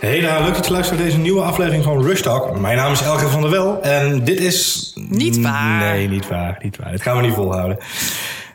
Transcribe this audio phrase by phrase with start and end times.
[0.00, 2.60] Hey daar, leuk dat je luistert naar deze nieuwe aflevering van Rush Talk.
[2.60, 4.92] Mijn naam is Elke van der Wel en dit is...
[4.94, 5.78] Niet waar.
[5.80, 6.90] Nee, niet waar, niet waar.
[6.90, 7.78] Dit gaan we niet volhouden.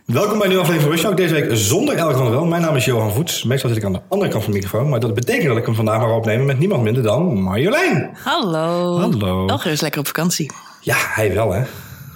[0.05, 1.17] Welkom bij een nieuwe aflevering van Rush Talk.
[1.17, 2.45] Deze week zonder Elke van der Wel.
[2.45, 3.43] Mijn naam is Johan Voets.
[3.43, 4.89] Meestal zit ik aan de andere kant van de microfoon.
[4.89, 8.09] Maar dat betekent dat ik hem vandaag maar opnemen met niemand minder dan Marjolein.
[8.23, 8.99] Hallo.
[8.99, 9.47] Hallo.
[9.47, 10.51] Elger is lekker op vakantie.
[10.81, 11.61] Ja, hij wel hè.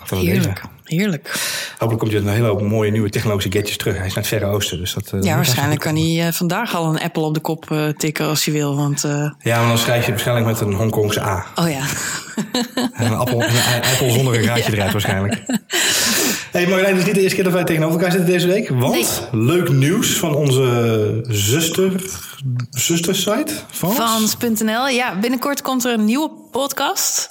[0.10, 0.54] Deze.
[0.88, 1.36] Heerlijk.
[1.72, 3.98] Hopelijk komt met een hele hoop mooie nieuwe technologische gadgets terug.
[3.98, 4.78] Hij is naar het Verre Oosten.
[4.78, 7.72] Dus dat, eh, Ja, waarschijnlijk kan hij eh, vandaag al een Apple op de kop
[7.72, 8.76] eh, tikken als hij wil.
[8.76, 9.02] Want.
[9.40, 11.46] Ja, maar dan schrijf je waarschijnlijk met een Hongkongse A.
[11.56, 11.82] oh ja.
[12.94, 15.44] En een appel, een appel zonder een gaatje eruit waarschijnlijk.
[16.52, 18.70] hey Marjolein, het is niet de eerste keer dat wij tegenover elkaar zitten deze week.
[18.70, 21.92] Want leuk nieuws van onze zuster,
[22.70, 24.88] zustersite van Vans.nl.
[24.88, 27.30] Ja, binnenkort komt er een nieuwe podcast.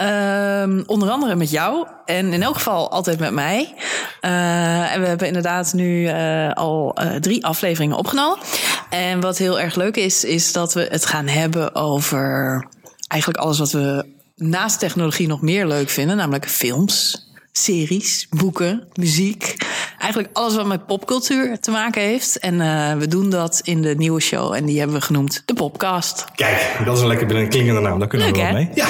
[0.00, 1.86] Ehm, onder andere met jou.
[2.04, 3.74] En in elk geval altijd met mij.
[4.20, 8.38] Eh, en we hebben inderdaad nu eh, al eh, drie afleveringen opgenomen.
[8.90, 12.66] En wat heel erg leuk is, is dat we het gaan hebben over
[13.08, 14.04] eigenlijk alles wat we
[14.36, 16.16] naast technologie nog meer leuk vinden.
[16.16, 19.56] Namelijk films, series, boeken, muziek.
[19.98, 22.38] Eigenlijk alles wat met popcultuur te maken heeft.
[22.38, 24.54] En eh, we doen dat in de nieuwe show.
[24.54, 26.24] En die hebben we genoemd de Popcast.
[26.34, 27.98] Kijk, dat is een lekker klinkende naam.
[27.98, 28.64] Daar kunnen Leuk, we wel hè?
[28.64, 28.70] mee.
[28.74, 28.86] Ja.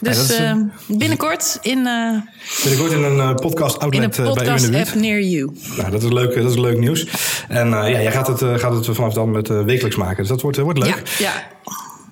[0.00, 0.56] Dus eh, eh,
[0.86, 2.16] binnenkort in, eh,
[2.62, 4.88] Binnenkort in een podcast outlet een bij in de podcast buurt.
[4.88, 5.50] app near you.
[5.76, 7.06] Nou, dat is leuk, dat is leuk nieuws.
[7.48, 10.16] En ja, jij gaat het, gaat het vanaf dan met wekelijks maken.
[10.16, 11.02] Dus dat wordt, wordt leuk.
[11.18, 11.32] Ja, ja,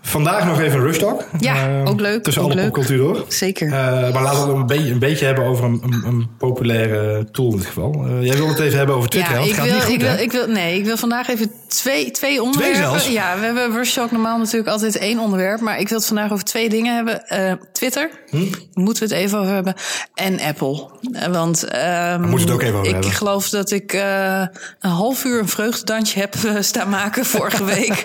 [0.02, 1.24] Vandaag nog even een rush talk.
[1.38, 3.24] Ja, ook leuk, Tussen ook alle popcultuur door.
[3.28, 3.68] zeker.
[3.68, 7.50] Maar laten we het een beetje, een beetje hebben over een, een, een populaire tool
[7.50, 8.06] in dit geval.
[8.20, 9.34] Jij wil het even hebben over Twitter.
[9.34, 12.10] ja, ik het wil, gaat niet wil, ik wil, nee, ik wil vandaag even twee,
[12.10, 12.78] twee onderwerpen.
[12.80, 13.08] zelfs?
[13.08, 15.60] Ja, we hebben Rush normaal natuurlijk altijd één onderwerp.
[15.60, 17.28] Maar ik wil het vandaag over twee dingen hebben.
[17.28, 18.44] Eh, Twitter, Hm?
[18.74, 19.74] moeten we het even over hebben.
[20.14, 20.90] En Apple.
[21.12, 23.10] Eh, Want ehm, moeten we het ook even over ik hebben.
[23.12, 24.40] geloof dat ik eh,
[24.80, 28.04] een half uur een vreugdedansje heb staan maken vorige week.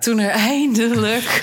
[0.00, 1.42] toen er eindelijk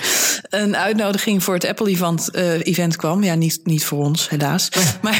[0.50, 3.24] een uitnodiging voor het Apple-event eh, event kwam.
[3.24, 4.70] Ja, niet, niet voor ons, helaas.
[5.02, 5.18] Maar,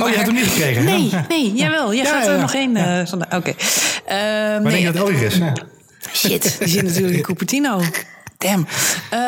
[0.00, 0.84] Oh, je hebt hem niet gekregen?
[0.84, 1.94] Nee, nee, jawel.
[1.94, 2.40] Jij Ja, gaat ja, er ja.
[2.40, 3.22] nog één eh, van.
[3.22, 3.52] Oké.
[4.06, 5.38] Ehm, Maar nee, denk je dat Elger is?
[6.12, 7.80] Shit, die zit natuurlijk in Cupertino.
[8.38, 8.66] Damn.
[9.10, 9.18] Eh,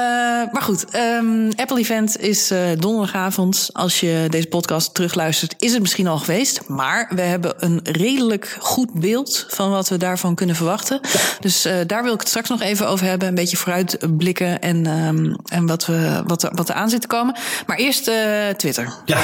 [0.53, 3.69] maar goed, ehm, Apple Event is eh, donderdagavond.
[3.73, 6.69] Als je deze podcast terugluistert, is het misschien al geweest.
[6.69, 11.01] Maar we hebben een redelijk goed beeld van wat we daarvan kunnen verwachten.
[11.41, 13.29] Dus eh, daar wil ik het straks nog even over hebben.
[13.29, 17.07] Een beetje vooruitblikken en, ehm, en wat, we, wat, er, wat er aan zit te
[17.07, 17.37] komen.
[17.67, 18.95] Maar eerst eh, Twitter.
[19.05, 19.19] Ja,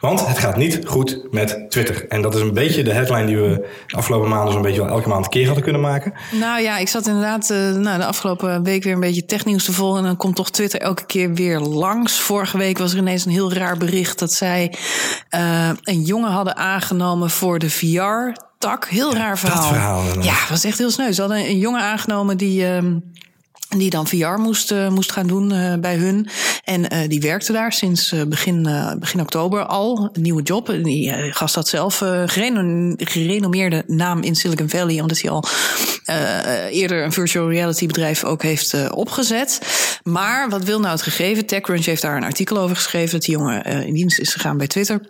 [0.00, 2.08] want het gaat niet goed met Twitter.
[2.08, 4.90] En dat is een beetje de headline die we de afgelopen maanden zo'n beetje wel
[4.90, 6.12] elke maand een keer hadden kunnen maken.
[6.30, 9.72] Nou ja, ik zat inderdaad eh, nou, de afgelopen week weer een beetje technieuws te
[9.72, 9.98] volgen.
[10.00, 12.20] En dan komt toch Twitter elke keer weer langs.
[12.20, 14.74] Vorige week was er ineens een heel raar bericht dat zij
[15.28, 18.86] eh, een jongen hadden aangenomen voor de VR-tak.
[18.88, 19.62] Heel raar verhaal.
[19.68, 20.24] verhaal inderdaad.
[20.24, 21.12] ja, was echt heel sneu.
[21.12, 22.66] Ze hadden een jongen aangenomen die.
[22.66, 22.94] ehm,
[23.78, 26.28] die dan VR moest, eh, moest gaan doen eh, bij hun.
[26.64, 30.08] En eh, die werkte daar sinds begin, begin oktober al.
[30.12, 30.66] Een nieuwe job.
[30.82, 35.00] Die gast had zelf gereno- gerenommeerde naam in Silicon Valley.
[35.00, 35.44] Omdat hij al
[36.70, 39.60] eerder een virtual reality bedrijf ook heeft opgezet.
[40.02, 41.46] Maar wat wil nou het gegeven?
[41.46, 43.10] TechCrunch heeft daar een artikel over geschreven.
[43.10, 45.00] Dat die jongen in dienst is gegaan bij Twitter.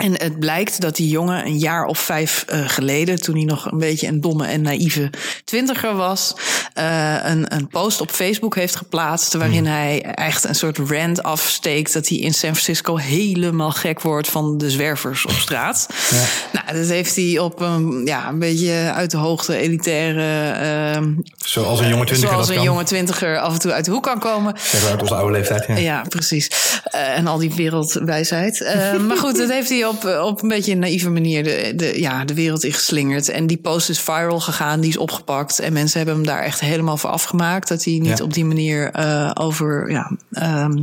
[0.00, 3.70] En het blijkt dat die jongen een jaar of vijf eh, geleden, toen hij nog
[3.72, 5.10] een beetje een domme en naïeve
[5.44, 6.34] twintiger was,
[6.74, 9.34] eh, een, een post op Facebook heeft geplaatst.
[9.34, 11.92] waarin hij echt een soort rant afsteekt.
[11.92, 15.86] dat hij in San Francisco helemaal gek wordt van de zwervers op straat.
[16.52, 20.50] Nou, dat heeft hij op een, ja, een beetje uit de hoogte elitaire.
[20.50, 22.64] ehm, Zoals een jonge twintiger zoals een kan.
[22.64, 24.54] jonge twintiger af en toe uit de hoek kan komen.
[24.54, 25.66] We uit onze oude leeftijd.
[25.66, 25.76] Ja.
[25.76, 26.50] Ja, precies.
[26.84, 28.60] Eh, en al die wereldwijsheid.
[28.60, 32.00] Eh, maar goed, dat heeft hij op, op een beetje een naïeve manier de, de,
[32.00, 33.28] ja, de wereld ingeslingerd.
[33.28, 35.58] En die post is viral gegaan, die is opgepakt.
[35.58, 37.68] En mensen hebben hem daar echt helemaal voor afgemaakt.
[37.68, 38.24] Dat hij niet Ja.
[38.24, 39.90] op die manier eh, over...
[39.90, 40.82] Ja, ehm,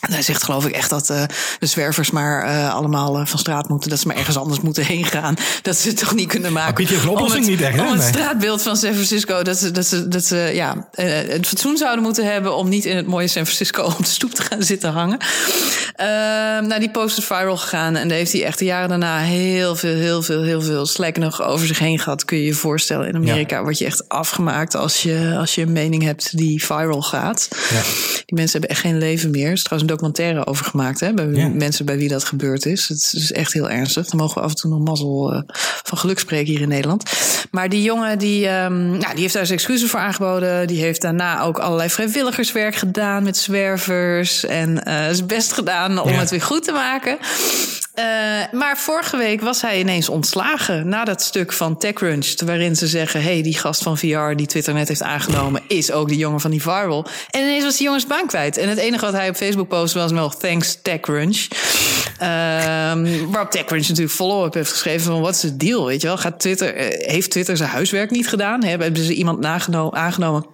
[0.00, 1.22] hij zegt geloof ik echt dat eh,
[1.58, 3.90] de zwervers maar eh, allemaal eh, van straat moeten.
[3.90, 5.34] Dat ze maar ergens anders moeten heen gaan.
[5.62, 6.74] Dat ze het toch niet kunnen maken.
[6.74, 7.78] Pietje een oplossing het, niet echt?
[7.80, 8.08] Om het Nee.
[8.08, 9.42] straatbeeld van San Francisco.
[9.42, 12.96] Dat ze, dat ze, dat ze ja, het fatsoen zouden moeten hebben om niet in
[12.96, 15.18] het mooie San Francisco op de stoep te gaan zitten hangen.
[15.96, 17.96] Ehm, nou, die post is viral gegaan.
[17.96, 21.16] En daar heeft hij echt de jaren daarna heel veel, heel veel, heel veel slack
[21.16, 22.24] nog over zich heen gehad.
[22.24, 23.08] Kun je je voorstellen.
[23.08, 27.02] In Amerika word je echt afgemaakt als je, als je een mening hebt die viral
[27.02, 27.48] gaat.
[27.50, 27.80] Ja.
[28.24, 29.46] Die mensen hebben echt geen leven meer.
[29.46, 31.00] Er is trouwens een documentaire over gemaakt.
[31.00, 31.48] Hè, bij Ja.
[31.48, 32.88] mensen bij wie dat gebeurd is.
[32.88, 34.06] Het is echt heel ernstig.
[34.06, 35.40] Dan mogen we af en toe nog mazzel eh,
[35.82, 37.10] van geluk spreken hier in Nederland.
[37.50, 40.66] Maar die jongen die, ehm, nou, die heeft daar zijn excuses voor aangeboden.
[40.66, 44.44] Die heeft daarna ook allerlei vrijwilligerswerk gedaan met zwervers.
[44.44, 46.18] En eh zijn best gedaan om Ja.
[46.18, 47.18] het weer goed te maken.
[47.98, 48.04] Uh,
[48.52, 53.22] maar vorige week was hij ineens ontslagen na dat stuk van TechCrunch, waarin ze zeggen:
[53.22, 56.50] hey, die gast van VR die Twitter net heeft aangenomen, is ook die jongen van
[56.50, 57.06] die viral.
[57.30, 58.56] En ineens was die jongens baan kwijt.
[58.56, 61.46] En het enige wat hij op Facebook was wel thanks TechCrunch.
[62.20, 65.86] Um, waarop TechCrunch natuurlijk follow-up heeft geschreven van wat is de deal?
[65.86, 68.64] Weet je wel, gaat Twitter, uh, heeft Twitter zijn huiswerk niet gedaan?
[68.64, 70.46] Hebben ze iemand aangenomen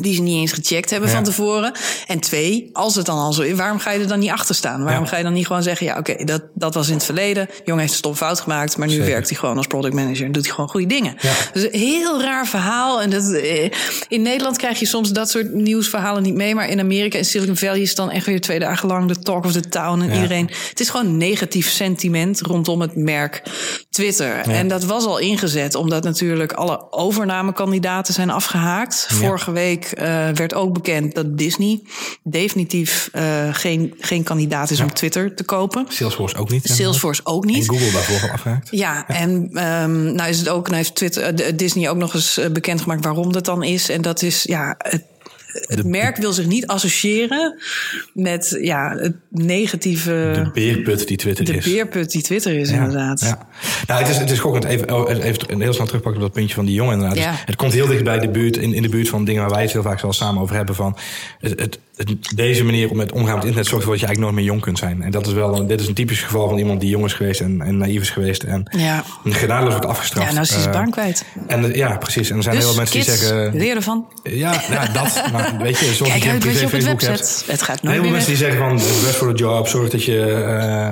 [0.00, 1.72] die ze niet eens gecheckt hebben van tevoren.
[2.06, 4.54] En twee, als het dan al zo is, waarom ga je er dan niet achter
[4.54, 4.84] staan?
[4.84, 7.48] Waarom ga je dan niet gewoon zeggen, ja, oké, dat, dat was in het verleden.
[7.64, 10.32] jongen heeft een stom fout gemaakt, maar nu werkt hij gewoon als product manager en
[10.32, 11.16] doet hij gewoon goede dingen.
[11.52, 13.02] Dus een heel raar verhaal.
[13.02, 13.70] En dat, eh,
[14.08, 17.56] in Nederland krijg je soms dat soort nieuwsverhalen niet mee, maar in Amerika en Silicon
[17.56, 20.14] Valley is het dan echt weer twee dagen lang de talk of the town en
[20.14, 20.50] iedereen.
[20.68, 23.42] Het is gewoon negatief sentiment rondom het merk
[23.90, 24.48] Twitter.
[24.48, 29.06] En dat was al ingezet, omdat natuurlijk alle overnamekandidaten zijn afgehaakt.
[29.10, 31.82] Vorige week uh, werd ook bekend dat Disney
[32.22, 35.86] definitief uh, geen, geen kandidaat is om Twitter te kopen.
[35.88, 36.68] Salesforce ook niet.
[36.68, 37.68] Salesforce ook niet.
[37.68, 38.68] En Google daarvoor afgehaakt.
[38.70, 39.30] Ja, en
[39.82, 43.32] um, nou is het ook, nou heeft Twitter, uh, Disney ook nog eens bekendgemaakt waarom
[43.32, 43.88] dat dan is.
[43.88, 45.02] En dat is ja, het
[45.52, 47.58] het merk wil zich niet associëren
[48.14, 50.30] met ja, het negatieve.
[50.34, 51.64] De beerput die Twitter de is.
[51.64, 53.20] De beerput die Twitter is, inderdaad.
[53.20, 53.48] Ja.
[53.86, 54.40] Nou, het is, het is.
[54.42, 56.92] Even, oh, even een heel snel terugpakken op dat puntje van die jongen.
[56.92, 57.18] Inderdaad.
[57.18, 57.30] Ja.
[57.30, 59.50] Dus het komt heel dicht bij de buurt, in, in de buurt van dingen waar
[59.50, 60.74] wij het heel vaak zelfs samen over hebben.
[60.74, 60.96] Van
[61.40, 61.78] het, het,
[62.34, 64.60] deze manier om met omgaan met internet zorgt ervoor dat je eigenlijk nooit meer jong
[64.60, 65.02] kunt zijn.
[65.02, 67.12] En dat is wel een, dit is een typisch geval van iemand die jong is
[67.12, 68.42] geweest en, en naïef is geweest.
[68.42, 69.04] En ja.
[69.24, 70.26] genadeloos wordt afgestraft.
[70.26, 71.24] Ja, nou is hij zijn baan kwijt.
[71.46, 72.30] En, ja, precies.
[72.30, 73.56] En er zijn dus, heel veel mensen kids, die zeggen.
[73.58, 74.06] Leer ervan.
[74.22, 75.22] Ja, ja dat.
[75.32, 77.44] Maar weet je, zoals Kijk je een uit je op het hebt.
[77.46, 80.04] Het gaat nooit Heel veel mensen die zeggen van best voor de job, zorg dat
[80.04, 80.44] je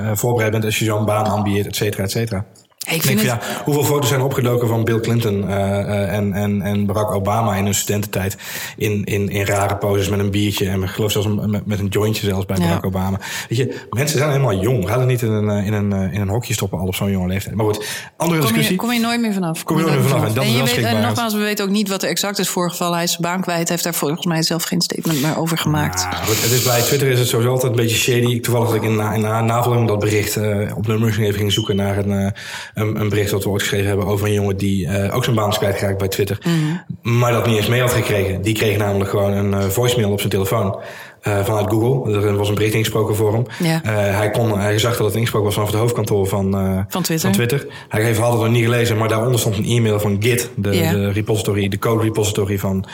[0.05, 2.45] uh, voorbereid bent als je zo'n baan aanbiedt, et cetera, et cetera.
[2.91, 3.29] Ik vind het...
[3.29, 7.55] ja, hoeveel foto's zijn opgedoken van Bill Clinton uh, uh, en, en, en Barack Obama
[7.55, 8.37] in hun studententijd
[8.77, 11.87] in, in, in rare poses met een biertje en ik geloof zelfs met, met een
[11.87, 12.89] jointje zelfs bij Barack ja.
[12.89, 13.21] Obama.
[13.49, 14.89] Weet je, mensen zijn helemaal jong.
[14.89, 17.29] Ga er niet in een, in een, in een hokje stoppen al op zo'n jonge
[17.29, 17.55] leeftijd.
[17.55, 18.75] Maar goed, andere kom discussie.
[18.75, 19.65] Je, kom je nooit meer vanaf.
[19.65, 20.27] Kom je nooit meer vanaf.
[20.27, 22.95] En, wel weet, en nogmaals, we weten ook niet wat er exact is voorgevallen.
[22.95, 23.69] Hij is zijn baan kwijt.
[23.69, 26.05] Heeft daar volgens mij zelf geen statement meer over gemaakt.
[26.11, 28.41] Nou, goed, het is bij Twitter is het sowieso altijd een beetje shady.
[28.41, 31.77] Toevallig dat ik in, in, in navolging dat bericht uh, op nummers even ging zoeken
[31.77, 32.33] naar een,
[32.81, 35.37] een, een bericht dat we ooit geschreven hebben over een jongen die uh, ook zijn
[35.37, 36.39] baan is kwijtgeraakt bij Twitter.
[36.47, 36.81] Mm.
[37.03, 38.43] Maar dat niet eens mee had gekregen.
[38.43, 40.81] Die kreeg namelijk gewoon een uh, voicemail op zijn telefoon.
[41.29, 42.13] Uh, vanuit Google.
[42.13, 43.47] Er was een bericht ingesproken voor hem.
[43.59, 43.81] Ja.
[43.93, 46.53] hij, kon, hij zag dat het ingesproken was vanaf het hoofdkantoor van,
[46.89, 47.19] van, Twitter.
[47.19, 47.67] van Twitter.
[47.89, 50.71] Hij heeft had het nog niet gelezen, maar daaronder stond een e-mail van Git, de,
[50.71, 52.85] de repository, de code repository van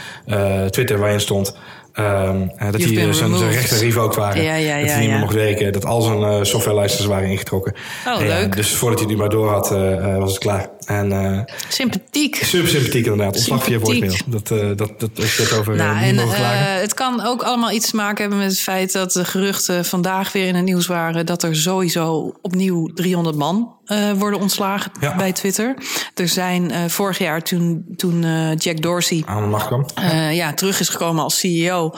[0.70, 1.56] Twitter, waarin stond.
[1.98, 4.42] Um, dat uh, zijn, zijn rechten revoked waren.
[4.42, 5.72] Ja, ja, ja, dat hij niet meer mocht werken.
[5.72, 7.74] Dat al zijn uh, softwarelicenses waren ingetrokken.
[8.06, 8.56] Oh, leuk.
[8.56, 10.68] Dus voordat hij die maar door had, uh, was het klaar.
[10.86, 12.36] En, sympathiek.
[12.36, 13.36] Super sympathiek inderdaad.
[13.36, 14.16] Ontslag via voicemail.
[14.26, 16.80] Dat, dat, dat, dat is het over nou, niet en, klagen.
[16.80, 20.32] het kan ook allemaal iets te maken hebben met het feit dat de geruchten vandaag
[20.32, 25.16] weer in het nieuws waren dat er sowieso opnieuw 300 man uh, worden ontslagen ja.
[25.16, 25.74] bij Twitter.
[26.14, 29.86] Er zijn uh, vorig jaar toen, toen uh, Jack Dorsey aan de macht kwam.
[30.30, 31.94] ja, terug is gekomen als CEO,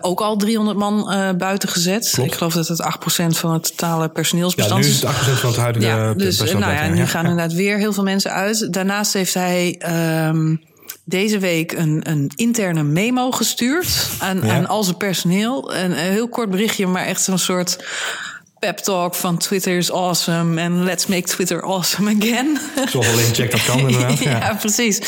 [0.00, 1.04] ook al 300 man
[1.38, 2.10] buiten gezet.
[2.12, 2.30] Klopt.
[2.30, 5.00] Ik geloof dat het 8% van het totale personeelsbestand is.
[5.00, 7.06] Ja, nu is het 8% van het huidige ja, dus, nou ja, nu ja.
[7.06, 8.72] gaan inderdaad weer heel veel mensen uit.
[8.72, 9.80] Daarnaast heeft hij
[10.28, 10.60] um,
[11.04, 14.54] deze week een, een interne memo gestuurd aan, Ja.
[14.54, 15.74] aan al zijn personeel.
[15.74, 17.84] Een, een heel kort berichtje, maar echt zo'n soort
[18.60, 22.58] pep talk van Twitter is awesome en let's make Twitter awesome again.
[22.88, 24.18] Zoals alleen check dat kan inderdaad.
[24.22, 24.54] ja, Ja.
[24.54, 25.00] precies.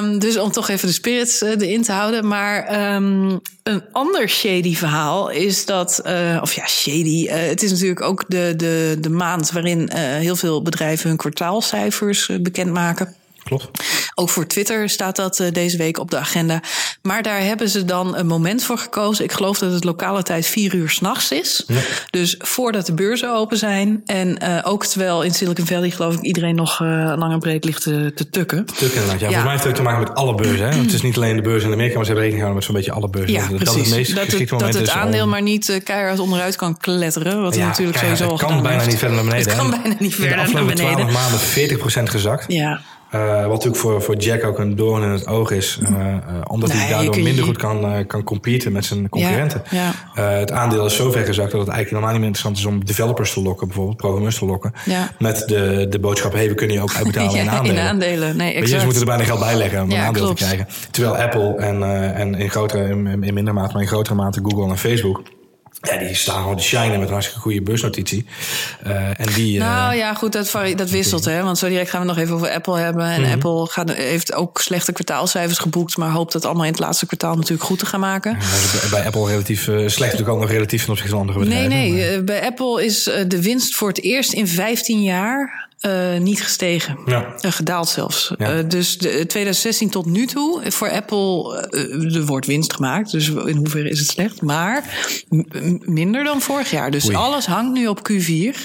[0.00, 2.26] Um, dus om toch even de spirits uh, erin te houden.
[2.28, 7.26] Maar um, een ander shady verhaal is dat, uh, of ja, shady.
[7.26, 12.30] Uh, het is natuurlijk ook de, de, de maand waarin heel veel bedrijven hun kwartaalcijfers
[12.40, 13.14] bekendmaken.
[13.44, 13.84] Klopt.
[14.14, 16.60] Ook voor Twitter staat dat uh, deze week op de agenda.
[17.02, 19.24] Maar daar hebben ze dan een moment voor gekozen.
[19.24, 21.64] Ik geloof dat het lokale tijd vier uur s'nachts is.
[21.66, 21.80] Ja.
[22.10, 24.02] Dus voordat de beurzen open zijn.
[24.06, 27.64] En uh, ook terwijl in Silicon Valley geloof ik iedereen nog uh, lang en breed
[27.64, 28.64] ligt te, te tukken.
[28.64, 29.20] Tukken inderdaad.
[29.20, 29.42] Ja, ja.
[29.42, 30.68] Volgens mij heeft het te maken met alle beurzen.
[30.68, 30.78] Hè?
[30.78, 32.74] het is niet alleen de beurs in Amerika, maar ze hebben rekening gehouden met zo'n
[32.74, 33.32] beetje alle beurzen.
[33.32, 33.74] Ja, dat, precies.
[33.74, 35.30] dat het meest dat het, dat het aandeel om...
[35.30, 37.42] maar niet uh, keihard onderuit kan kletteren.
[37.42, 39.48] Wat ja, natuurlijk keihard, sowieso Het kan bijna niet verder naar beneden.
[39.48, 40.76] Het kan bijna niet verder naar beneden.
[40.76, 42.44] De afgelopen 12 maanden 40% gezakt.
[42.48, 42.80] Ja.
[43.14, 45.78] Uh, wat natuurlijk voor, voor Jack ook een doorn in het oog is.
[45.82, 46.16] Uh, uh,
[46.46, 47.22] omdat nee, hij daardoor je...
[47.22, 49.62] minder goed kan, kan competen met zijn concurrenten.
[49.70, 50.22] Ja, ja.
[50.22, 52.84] het aandeel is zo ver gezakt dat het eigenlijk helemaal niet meer interessant is om
[52.84, 54.72] developers te lokken, bijvoorbeeld programmeurs te lokken.
[54.84, 55.10] Ja.
[55.18, 57.76] Met de, de boodschap: hey, we kunnen je ook uitbetalen in aandelen.
[57.76, 58.36] in aandelen.
[58.36, 58.80] Nee, exact.
[58.80, 60.38] je, moeten er bijna geld bij leggen om een aandeel klopt.
[60.38, 60.66] te krijgen.
[60.90, 61.82] Terwijl Apple en,
[62.14, 65.22] en in, grotere, in, in minder mate, maar in grotere mate Google en Facebook
[65.82, 68.26] Ja, die staan gewoon te shinen met een hartstikke goede beursnotitie.
[68.86, 71.24] Uh, en die, nou uh, ja, goed, dat, dat wisselt.
[71.24, 71.42] Hè?
[71.42, 73.04] Want zo direct gaan we nog even over Apple hebben.
[73.04, 73.32] En mm-hmm.
[73.32, 75.96] Apple gaat, heeft ook slechte kwartaalcijfers geboekt.
[75.96, 78.38] Maar hoopt dat allemaal in het laatste kwartaal natuurlijk goed te gaan maken.
[78.82, 81.68] Ja, bij Apple relatief uh, slecht natuurlijk ook nog relatief ten opzichte van andere bedrijven.
[81.68, 82.14] Nee, nee.
[82.14, 82.24] Maar...
[82.24, 86.98] bij Apple is de winst voor het eerst in 15 jaar uh, niet gestegen.
[87.06, 87.34] Ja.
[87.40, 88.32] Uh, gedaald zelfs.
[88.38, 88.56] Ja.
[88.56, 91.60] Uh, dus de, 2016 tot nu toe, voor Apple,
[92.14, 93.10] er wordt winst gemaakt.
[93.10, 94.42] Dus in hoeverre is het slecht?
[94.42, 94.84] Maar
[95.80, 96.90] minder dan vorig jaar.
[96.90, 97.16] Dus Oei.
[97.16, 98.56] alles hangt nu op Q4.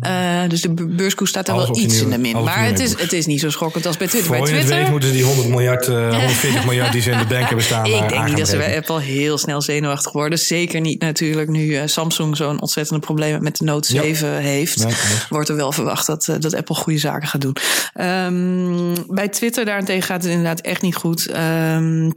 [0.00, 0.48] Oh.
[0.48, 2.42] dus de beurskoers staat er alles wel iets in de min.
[2.42, 4.34] Maar het is, het is niet zo schokkend als bij Twitter.
[4.34, 5.86] Voor bij Twitter week moeten ze die 100 miljard,
[6.16, 7.86] 140 miljard die ze in de bank hebben staan.
[7.86, 10.38] Ik denk niet dat ze bij Apple heel snel zenuwachtig worden.
[10.38, 14.36] Zeker niet natuurlijk nu Samsung zo'n ontzettende probleem met de Note 7 ja.
[14.36, 14.76] heeft.
[14.76, 14.94] Nee, nee.
[15.28, 17.56] Wordt er wel verwacht dat dat Apple goede zaken gaat doen.
[18.00, 21.28] Um, bij Twitter daarentegen gaat het inderdaad echt niet goed.
[21.36, 22.12] Um,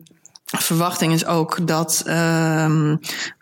[0.58, 2.04] verwachting is ook dat.
[2.08, 2.14] Uh,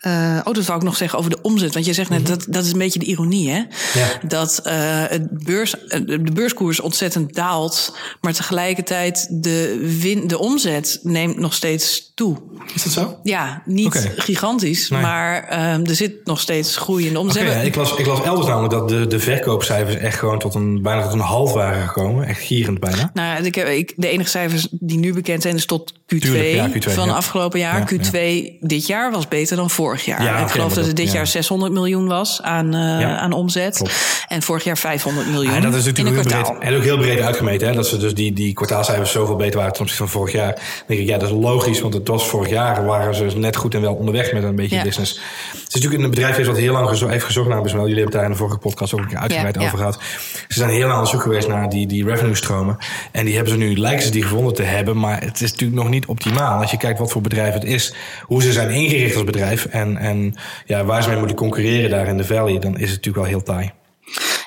[0.02, 1.74] uh, oh, dat wou ik nog zeggen over de omzet.
[1.74, 2.38] Want je zegt net, -hmm.
[2.38, 3.58] dat, dat is een beetje de ironie, hè?
[3.94, 4.08] Ja.
[4.28, 4.74] Dat uh,
[5.08, 7.98] het beurs, de beurskoers ontzettend daalt.
[8.22, 12.38] Maar tegelijkertijd de, win, de omzet neemt nog steeds toe.
[12.74, 13.20] Is dat zo?
[13.24, 14.14] Ja, niet okay.
[14.16, 14.90] gigantisch.
[14.90, 15.02] Nee.
[15.02, 17.42] Maar um, er zit nog steeds groei in de omzet.
[17.42, 20.56] Okay, ja, ik, las, ik las elders namelijk dat de, de verkoopcijfers echt gewoon tot
[20.56, 22.28] een, bijna tot een half waren gekomen.
[22.28, 23.12] Echt gierend bijna.
[23.14, 26.18] Nou, ik heb, ik, de enige cijfers die nu bekend zijn is tot Q2.
[26.18, 27.94] Tuurlijk, ja, Q2 van afgelopen jaar.
[27.94, 30.24] Ja, Q2 dit jaar was beter dan vorig jaar.
[30.24, 33.76] Ja, ik geloof dat het dit jaar 600 miljoen was aan, uh, aan omzet.
[33.76, 34.26] Klopt.
[34.28, 35.54] En vorig jaar 500 miljoen.
[35.54, 37.68] En dat is natuurlijk heel breed, en ook heel breed uitgemeten.
[37.68, 37.74] Hè?
[37.74, 40.54] Dat ze dus die, die kwartaalcijfers zoveel beter waren ten opzichte van vorig jaar.
[40.56, 41.82] Dan denk ik, ja, dat is logisch.
[41.82, 44.84] Want het was vorig jaar waren ze net goed en wel onderweg met een beetje
[44.84, 45.12] business.
[45.52, 48.12] Het is natuurlijk een bedrijf wat heel lang gezo heeft gezocht naar Jullie hebben het
[48.12, 50.00] daar in de vorige podcast ook een keer uitgebreid over gehad.
[50.48, 52.78] Ze zijn heel lang aan het zoeken geweest naar die, die revenue stromen.
[53.12, 54.98] En die hebben ze nu, lijken ze die gevonden te hebben.
[55.00, 56.62] Maar het is natuurlijk nog niet optimaal.
[56.62, 59.98] Als je kijkt wat voor bedrijf het is, hoe ze zijn ingericht als bedrijf en,
[59.98, 63.16] en ja, waar ze mee moeten concurreren daar in de valley, dan is het natuurlijk
[63.16, 63.72] wel heel taai.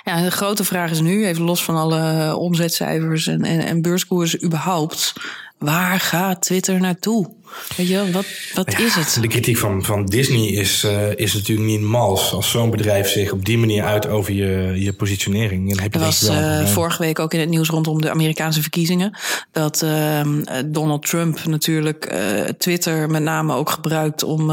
[0.04, 4.44] Ja, de grote vraag is nu, even los van alle omzetcijfers en, en, en beurskoersen
[4.44, 5.12] überhaupt,
[5.59, 7.30] waar gaat Twitter naartoe?
[7.76, 9.19] Weet je, wat, wat ja, is het?
[9.21, 12.33] De kritiek van, van Disney is, uh, is natuurlijk niet mals.
[12.33, 15.69] Als zo'n bedrijf zich op die manier uit over je, je positionering.
[15.69, 18.61] Dan heb je er was uh, vorige week ook in het nieuws rondom de Amerikaanse
[18.61, 19.19] verkiezingen.
[19.52, 20.21] Dat uh,
[20.66, 24.52] Donald Trump natuurlijk uh, Twitter met name ook gebruikt om,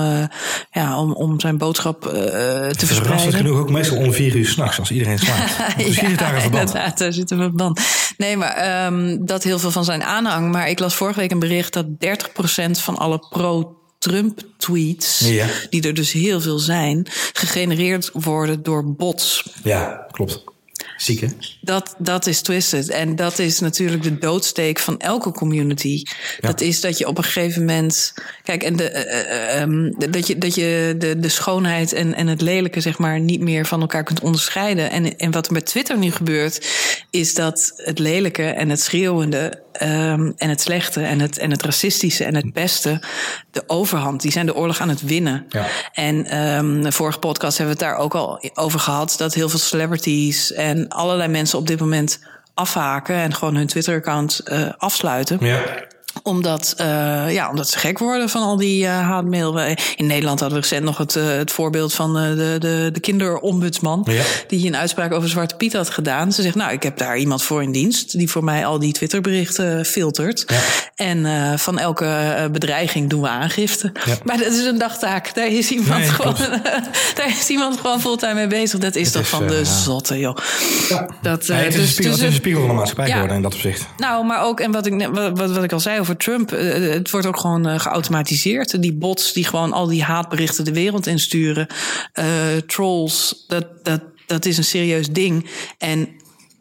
[0.71, 2.95] ja, om, om zijn boodschap te verspreiden.
[2.95, 5.77] Verrassend genoeg ook meestal om vier uur s'nachts als iedereen slaapt.
[5.77, 6.67] Misschien ja, zit daar een verband.
[6.67, 7.79] Inderdaad, daar zit een verband.
[8.17, 10.51] Nee, maar um, dat heel veel van zijn aanhang.
[10.51, 15.47] Maar ik las vorige week een bericht dat 30% van alle pro-Trump-tweets, ja.
[15.69, 19.49] die er dus heel veel zijn, gegenereerd worden door bots.
[19.63, 20.43] Ja, klopt.
[20.97, 21.27] Ziek, hè?
[21.61, 22.89] Dat, dat is twisted.
[22.89, 26.03] En dat is natuurlijk de doodsteek van elke community.
[26.05, 26.47] Ja.
[26.47, 28.13] Dat is dat je op een gegeven moment.
[28.43, 29.05] Kijk, en de,
[29.55, 33.19] uh, um, dat je, dat je de, de schoonheid en, en het lelijke, zeg maar,
[33.19, 34.91] niet meer van elkaar kunt onderscheiden.
[34.91, 36.67] En, en wat er met Twitter nu gebeurt,
[37.09, 41.63] is dat het lelijke en het schreeuwende um, en het slechte en het, en het
[41.63, 43.01] racistische en het beste
[43.51, 44.21] de overhand.
[44.21, 45.45] Die zijn de oorlog aan het winnen.
[45.49, 45.65] Ja.
[45.93, 49.15] En um, de vorige podcast hebben we het daar ook al over gehad.
[49.17, 52.19] Dat heel veel celebrities en allerlei mensen op dit moment
[52.53, 55.37] afhaken en gewoon hun Twitter-account uh, afsluiten.
[55.41, 55.59] Ja
[56.27, 59.59] omdat, uh, ja, omdat ze gek worden van al die uh, haatmail.
[59.95, 64.07] In Nederland hadden we recent nog het, uh, het voorbeeld van de, de, de kinderombudsman.
[64.09, 64.23] Ja.
[64.47, 66.31] Die een uitspraak over Zwarte Piet had gedaan.
[66.31, 68.17] Ze zegt, nou, ik heb daar iemand voor in dienst.
[68.17, 70.45] Die voor mij al die Twitterberichten filtert.
[70.47, 70.59] Ja.
[70.95, 73.91] En van elke bedreiging doen we aangifte.
[74.05, 74.15] Ja.
[74.23, 75.33] Maar dat is een dagtaak.
[75.35, 76.35] Daar is iemand, nee, gewoon,
[77.17, 78.79] daar is iemand gewoon fulltime mee bezig.
[78.79, 80.37] Dat is het toch is, van de zotte, joh.
[81.21, 83.41] Dat, het, is dus, spiegel, dus, het is een spiegel van de maatschappij geworden in
[83.41, 83.85] dat opzicht.
[83.97, 86.51] Nou, maar ook, en wat ik, wat, wat ik al zei over Trump.
[86.51, 88.81] Uh, het wordt ook gewoon uh, geautomatiseerd.
[88.81, 91.67] Die bots die gewoon al die haatberichten de wereld insturen.
[92.67, 95.49] Trolls, dat, dat, dat is een serieus ding.
[95.77, 96.09] En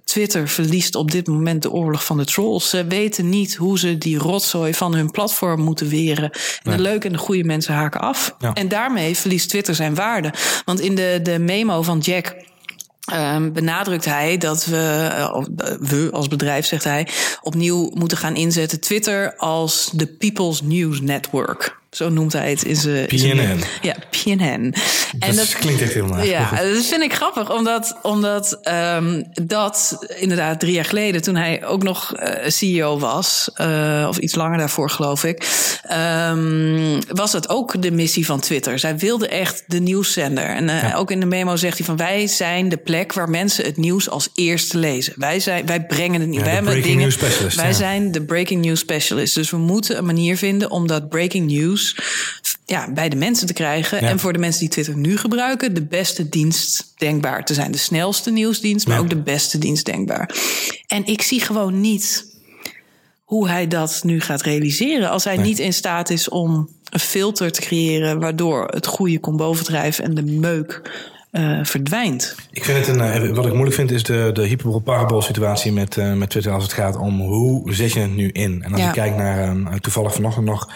[0.04, 2.68] Twitter verliest op dit moment de oorlog van de trolls.
[2.68, 6.30] Ze weten niet hoe ze die rotzooi van hun platform moeten weren.
[6.62, 8.34] En de leuke en de goede mensen haken af.
[8.38, 8.52] Ja.
[8.52, 10.32] En daarmee verliest Twitter zijn waarde.
[10.64, 12.36] Want in de, de memo van Jack
[13.12, 15.44] Um, benadrukt hij dat we, uh,
[15.80, 17.08] we als bedrijf, zegt hij,
[17.42, 21.78] opnieuw moeten gaan inzetten Twitter als de People's News Network.
[21.90, 23.07] Zo noemt hij het in zijn.
[23.07, 23.61] PNN.
[23.83, 24.75] Ja, PNN.
[25.19, 26.28] En dat, klinkt echt heel mooi.
[26.28, 28.61] Ja, dat vind ik grappig, omdat, omdat
[28.97, 34.19] um, dat inderdaad drie jaar geleden, toen hij ook nog uh, CEO was, uh, of
[34.19, 35.47] iets langer daarvoor geloof ik,
[36.31, 38.78] um, was dat ook de missie van Twitter.
[38.78, 40.45] Zij wilde echt de nieuwszender.
[40.45, 40.95] En uh, ja.
[40.95, 44.09] ook in de memo zegt hij van wij zijn de plek waar mensen het nieuws
[44.09, 45.12] als eerste lezen.
[45.16, 46.43] Wij, zijn, wij brengen het nieuws.
[46.43, 47.12] Ja, wij hebben dingen.
[47.57, 47.73] Wij ja.
[47.73, 49.35] zijn de breaking news specialist.
[49.35, 53.47] Dus we moeten een manier vinden om dat breaking news nieuws ja, bij de mensen
[53.47, 53.99] te krijgen.
[53.99, 57.73] En voor de mensen die Twitter nu gebruiken, de beste dienst denkbaar te zijn.
[57.73, 60.31] De snelste nieuwsdienst, maar ook de beste dienst denkbaar.
[60.87, 62.35] En ik zie gewoon niet
[63.25, 65.11] hoe hij dat nu gaat realiseren.
[65.11, 69.37] Als hij niet in staat is om een filter te creëren waardoor het goede komt
[69.37, 70.83] bovendrijven en de meuk
[71.37, 72.35] uh, verdwijnt.
[72.50, 75.97] Ik vind het een, uh, wat ik moeilijk vind is de, de hyperbol-parabol situatie met,
[75.97, 78.62] uh, met Twitter als het gaat om hoe zet je het nu in.
[78.62, 78.87] En als ja.
[78.87, 80.71] ik kijk naar um, toevallig vanochtend nog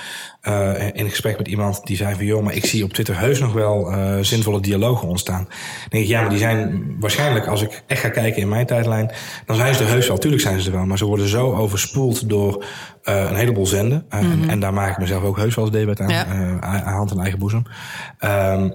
[0.93, 3.52] in gesprek met iemand die zei van joh, maar ik zie op Twitter heus nog
[3.52, 5.45] wel zinvolle dialogen ontstaan.
[5.45, 8.67] Dan denk ik ja, maar die zijn waarschijnlijk als ik echt ga kijken in mijn
[8.67, 9.11] tijdlijn,
[9.47, 10.19] dan zijn ze er heus wel.
[10.19, 12.64] Tuurlijk zijn ze er wel, maar ze worden zo overspoeld door
[13.02, 14.05] een heleboel zenden.
[14.11, 14.43] Mm -hmm.
[14.43, 16.26] en, en, daar maak ik mezelf ook heus wel eens debat aan, ja.
[16.61, 17.62] aan hand en eigen boezem.
[18.21, 18.73] Um,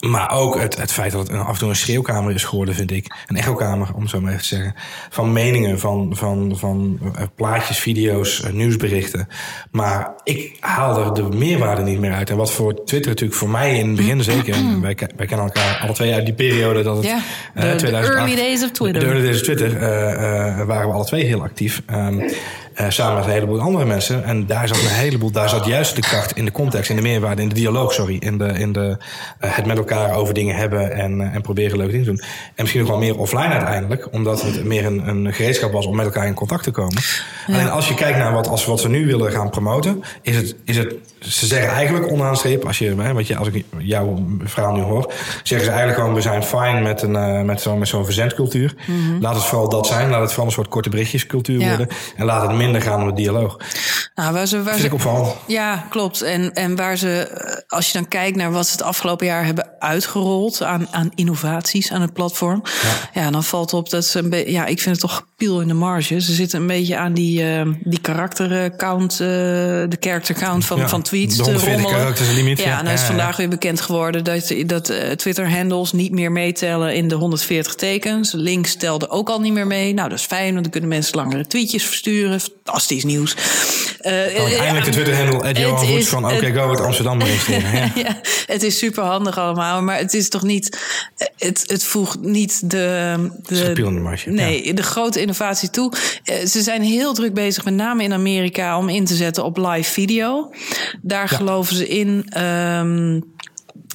[0.00, 2.90] maar ook het, het feit dat het af en toe een schreeuwkamer is geworden, vind
[2.90, 3.14] ik.
[3.26, 4.74] Een echokamer, om zo maar even te zeggen.
[5.10, 9.28] Van meningen, van, van, van uh, plaatjes, video's, uh, nieuwsberichten.
[9.70, 12.30] Maar ik haal er de meerwaarde niet meer uit.
[12.30, 14.80] En wat voor Twitter natuurlijk voor mij in het begin zeker.
[14.80, 17.06] wij, wij kennen elkaar alle twee uit die periode dat het...
[17.06, 17.20] Ja,
[17.54, 19.00] de, uh, 2008, early days of Twitter.
[19.00, 19.78] De early days of Twitter
[20.66, 21.82] waren we alle twee heel actief.
[21.90, 22.24] Um,
[22.80, 24.24] uh, samen met een heleboel andere mensen.
[24.24, 27.02] En daar zat een heleboel, daar zat juist de kracht in de context, in de
[27.02, 28.16] meerwaarde, in de dialoog, sorry.
[28.18, 28.96] In, de, in de,
[29.40, 32.20] uh, het met elkaar over dingen hebben en, uh, en proberen leuke dingen te doen.
[32.20, 35.96] En misschien nog wel meer offline uiteindelijk, omdat het meer een, een gereedschap was om
[35.96, 37.02] met elkaar in contact te komen.
[37.46, 37.54] Ja.
[37.54, 40.56] Alleen als je kijkt naar wat, als, wat ze nu willen gaan promoten, is het,
[40.64, 40.94] is het
[41.28, 44.80] ze zeggen eigenlijk onderaan streep, als, je, hè, wat je, als ik jouw verhaal nu
[44.80, 48.04] hoor, zeggen ze eigenlijk gewoon: we zijn fijn met, een, uh, met zo'n met zo'n
[48.04, 48.74] verzendcultuur.
[48.86, 49.20] Mm -hmm.
[49.20, 50.10] Laat het vooral dat zijn.
[50.10, 51.68] Laat het vooral een soort korte berichtjescultuur ja.
[51.68, 51.88] worden.
[52.16, 53.56] En laat het minder gaan om de dialoog.
[54.14, 55.34] Nou, waar ze, waar Vind ze, ik opvallend.
[55.46, 56.22] Ja, klopt.
[56.22, 57.28] En, en waar ze,
[57.68, 61.92] als je dan kijkt naar wat ze het afgelopen jaar hebben uitgerold aan, aan innovaties
[61.92, 62.62] aan het platform.
[63.12, 63.22] Ja.
[63.22, 65.68] ja, dan valt op dat ze een beetje, ja, ik vind het toch piel in
[65.68, 66.20] de marge.
[66.20, 70.88] Ze zitten een beetje aan die, uh, die karaktercount, uh, de character count van, ja.
[70.88, 72.14] van tweets te rommelen.
[72.34, 76.32] Limiet, ja, en dan is vandaag weer bekend geworden dat, dat uh, Twitter-handles niet meer
[76.32, 78.32] meetellen in de 140 tekens.
[78.32, 79.94] Links telde ook al niet meer mee.
[79.94, 82.40] Nou, dat is fijn, want dan kunnen mensen langere tweetjes versturen.
[82.40, 83.34] Fantastisch nieuws.
[84.00, 87.20] Uh, oh, eindelijk de Twitter-handle, Ed Johan van Oké, go het Amsterdam
[87.94, 90.78] ja, het is super handig allemaal, maar het is toch niet,
[91.36, 93.30] het, het voegt niet de...
[93.48, 94.30] de, marge.
[94.30, 95.92] Nee, de grote innovatie toe.
[96.24, 99.56] Uh, ze zijn heel druk bezig, met name in Amerika, om in te zetten op
[99.56, 100.50] live video.
[101.02, 101.36] Daar ja.
[101.36, 102.40] geloven ze in.
[102.42, 103.34] Um,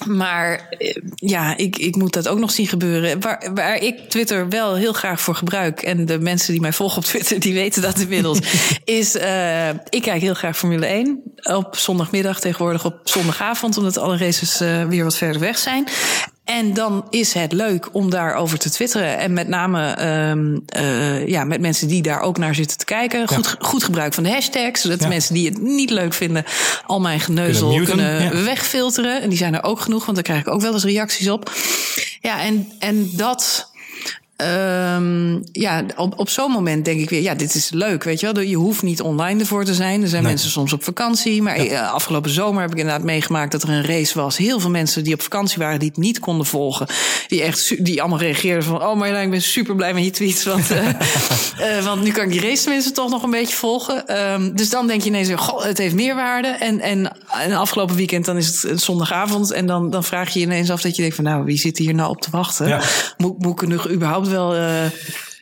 [0.07, 0.69] maar
[1.15, 3.19] ja, ik, ik moet dat ook nog zien gebeuren.
[3.19, 5.81] Waar, waar ik Twitter wel heel graag voor gebruik.
[5.81, 8.39] En de mensen die mij volgen op Twitter, die weten dat inmiddels.
[8.83, 11.21] is, uh, ik kijk heel graag Formule 1.
[11.43, 13.77] Op zondagmiddag tegenwoordig op zondagavond.
[13.77, 15.87] Omdat alle races uh, weer wat verder weg zijn.
[16.57, 19.17] En dan is het leuk om daarover te twitteren.
[19.17, 23.27] En met name um, uh, ja, met mensen die daar ook naar zitten te kijken.
[23.27, 23.67] Goed, ja.
[23.67, 24.81] goed gebruik van de hashtags.
[24.81, 25.07] Zodat ja.
[25.07, 26.45] mensen die het niet leuk vinden,
[26.85, 28.43] al mijn geneuzel kunnen, kunnen ja.
[28.43, 29.21] wegfilteren.
[29.21, 31.51] En die zijn er ook genoeg, want daar krijg ik ook wel eens reacties op.
[32.21, 33.70] Ja, en, en dat.
[34.41, 38.32] Um, ja, op, op zo'n moment denk ik weer, ja, dit is leuk, weet je
[38.32, 38.43] wel.
[38.43, 40.01] Je hoeft niet online ervoor te zijn.
[40.01, 40.32] Er zijn nee.
[40.32, 41.41] mensen soms op vakantie.
[41.41, 41.88] Maar ja.
[41.88, 44.38] afgelopen zomer heb ik inderdaad meegemaakt dat er een race was.
[44.38, 46.88] Heel veel mensen die op vakantie waren, die het niet konden volgen.
[47.27, 50.43] Die echt, die allemaal reageerden van, oh Marjolein, ik ben super blij met je tweets.
[50.43, 50.88] Want, uh,
[51.77, 54.21] uh, want nu kan ik die race tenminste toch nog een beetje volgen.
[54.32, 56.47] Um, dus dan denk je ineens, goh, het heeft meerwaarde.
[56.47, 59.51] En, en, en afgelopen weekend, dan is het zondagavond.
[59.51, 61.77] En dan, dan vraag je je ineens af dat je denkt van, nou, wie zit
[61.77, 62.67] hier nou op te wachten?
[62.67, 62.82] Ja.
[63.17, 64.86] Moet, moet ik er nog überhaupt wel uh,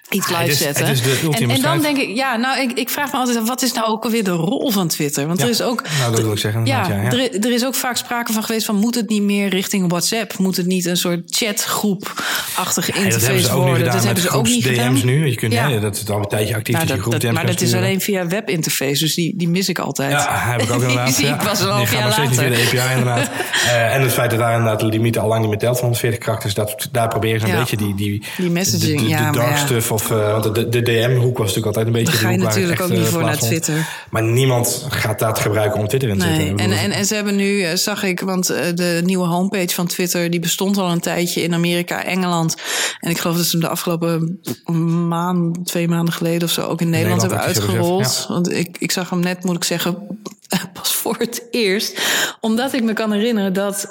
[0.10, 0.88] iets live het is, zetten.
[0.88, 1.02] Is
[1.40, 3.88] en, en dan denk ik, ja, nou, ik, ik vraag me altijd, wat is nou
[3.88, 5.28] ook alweer de rol van Twitter?
[5.28, 5.46] Want ja.
[5.46, 5.84] er is ook.
[6.00, 6.66] Nou, dat wil ik zeggen.
[6.66, 7.12] Ja, ja, ja.
[7.12, 10.38] Er, er, is ook vaak sprake van geweest van, moet het niet meer richting WhatsApp?
[10.38, 13.92] Moet het niet een soort chatgroep-achtige interface dat worden?
[13.92, 15.06] dat hebben ze ook niet DM's gedaan.
[15.06, 15.28] nu.
[15.28, 15.80] Je kunt, ja.
[15.80, 16.76] dat is al een tijdje actief.
[16.76, 19.80] Nou, dat, groep dat, maar dat is alleen via webinterface, dus die, die mis ik
[19.80, 20.12] altijd.
[20.12, 21.16] Ja, heb ik ook inderdaad.
[21.18, 22.24] die ik pas een half jaar later.
[22.24, 22.50] later.
[22.50, 23.30] Niet via de API inderdaad.
[23.66, 25.84] uh, en het feit dat daar inderdaad de limieten al lang niet meer telt van
[25.84, 30.12] 140 karakters, dat, daar proberen ze een beetje die, die, Die messaging, de, de, of
[30.12, 32.90] uh, want de, de DM-hoek was natuurlijk altijd een beetje Daar ga je natuurlijk ook
[32.90, 33.38] niet uh, voor naar.
[33.38, 33.88] Twitter.
[34.10, 36.58] Maar niemand gaat dat gebruiken om Twitter in te Nee, zetten.
[36.58, 39.88] En, en, en ze hebben nu, eh, zag ik, want eh, de nieuwe homepage van
[39.88, 42.56] Twitter, die bestond al een tijdje in Amerika, Engeland.
[43.00, 44.40] En ik geloof dat ze hem de afgelopen
[45.08, 48.26] maand, twee maanden geleden of zo ook in Nederland, Nederland hebben uitgerold.
[48.28, 50.20] Want ik, ik zag hem net, moet ik zeggen,
[50.74, 52.02] pas voor het eerst.
[52.40, 53.88] Omdat ik me kan herinneren dat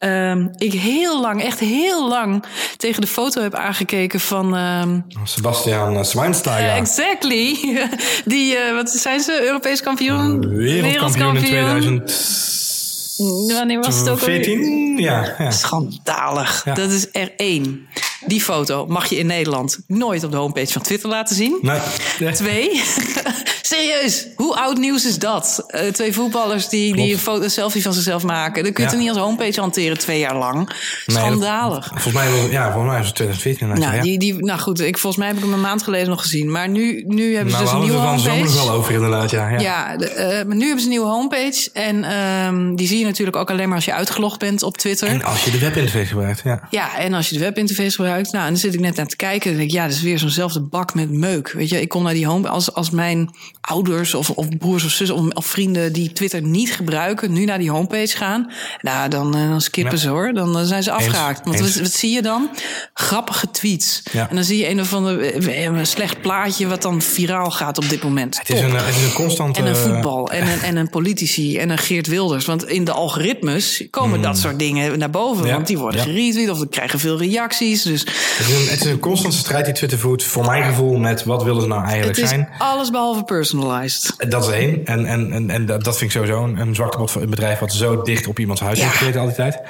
[0.00, 2.44] ehm, ik heel lang, echt heel lang
[2.76, 4.56] tegen de foto heb aangekeken van...
[4.56, 6.76] ehm, Sebastian uh, Schweinsteiger.
[6.76, 7.56] Exactly.
[8.24, 9.40] Die, eh, wat zijn ze?
[9.42, 10.48] Europees kampioen?
[10.48, 13.54] Wereldkampioen in 2014.
[13.54, 15.00] Wanneer was het ook alweer?
[15.00, 15.50] Ja, ja.
[15.50, 16.64] Schandalig.
[16.64, 16.74] Ja.
[16.74, 17.86] Dat is er één.
[18.26, 21.58] Die foto mag je in Nederland nooit op de homepage van Twitter laten zien.
[21.62, 22.32] Nee.
[22.32, 22.82] Twee,
[23.62, 25.66] serieus, hoe oud nieuws is dat?
[25.68, 28.62] Uh, twee voetballers die, die een, foto, een selfie van zichzelf maken.
[28.62, 28.96] Dan kun je ja.
[28.96, 30.70] het niet als homepage hanteren twee jaar lang.
[31.06, 31.90] Schandalig.
[31.92, 33.68] Nee, volgens mij, ja, volgens mij is het 2014.
[33.68, 34.02] Nou, ja.
[34.02, 36.50] die, die, nou goed, ik, volgens mij heb ik hem een maand geleden nog gezien.
[36.50, 38.24] Maar nu, nu hebben ze nou, dus een nieuwe homepage.
[38.24, 39.48] Daar hadden we wel over inderdaad, ja.
[39.48, 41.70] Ja, ja de, uh, maar nu hebben ze een nieuwe homepage.
[41.72, 45.08] En um, die zie je natuurlijk ook alleen maar als je uitgelogd bent op Twitter.
[45.08, 46.60] En als je de webinterface gebruikt, ja.
[46.70, 48.09] Ja, en als je de webinterface gebruikt.
[48.10, 49.50] Nou, en dan zit ik net naar te kijken.
[49.50, 51.52] En denk ik, ja, dat is weer zo'nzelfde bak met meuk.
[51.52, 52.48] Weet je, ik kom naar die home.
[52.48, 56.72] Als, als mijn ouders of, of broers of zussen of, of, vrienden die Twitter niet
[56.72, 58.52] gebruiken, nu naar die homepage gaan.
[58.80, 60.00] Nou, dan, uh, dan skippen ja.
[60.00, 60.32] ze hoor.
[60.32, 61.44] Dan, dan zijn ze afgehaakt.
[61.44, 62.50] Want wat, wat, zie je dan?
[62.94, 64.02] Grappige tweets.
[64.12, 64.28] Ja.
[64.28, 67.88] En dan zie je een of ander een slecht plaatje wat dan viraal gaat op
[67.88, 68.38] dit moment.
[68.38, 69.60] Het is, een, het is een constante...
[69.60, 70.30] En een voetbal.
[70.30, 71.56] En een, en een politici.
[71.56, 72.44] En een Geert Wilders.
[72.44, 74.22] Want in de algoritmes komen mm.
[74.22, 75.46] dat soort dingen naar boven.
[75.46, 75.52] Ja.
[75.52, 76.06] Want die worden ja.
[76.06, 77.82] geretweet of ze krijgen veel reacties.
[77.82, 77.99] Dus...
[78.06, 80.24] Het, is een, het is een constante strijd die Twitter voert.
[80.24, 82.48] Voor mijn gevoel met wat willen ze nou eigenlijk het is zijn.
[82.58, 84.14] alles behalve personalized.
[84.28, 84.84] Dat is één.
[84.84, 87.72] En, en, en, en dat vind ik sowieso een, een zwakte voor een bedrijf wat
[87.72, 89.60] zo dicht op iemands huis heeft gezeten altijd.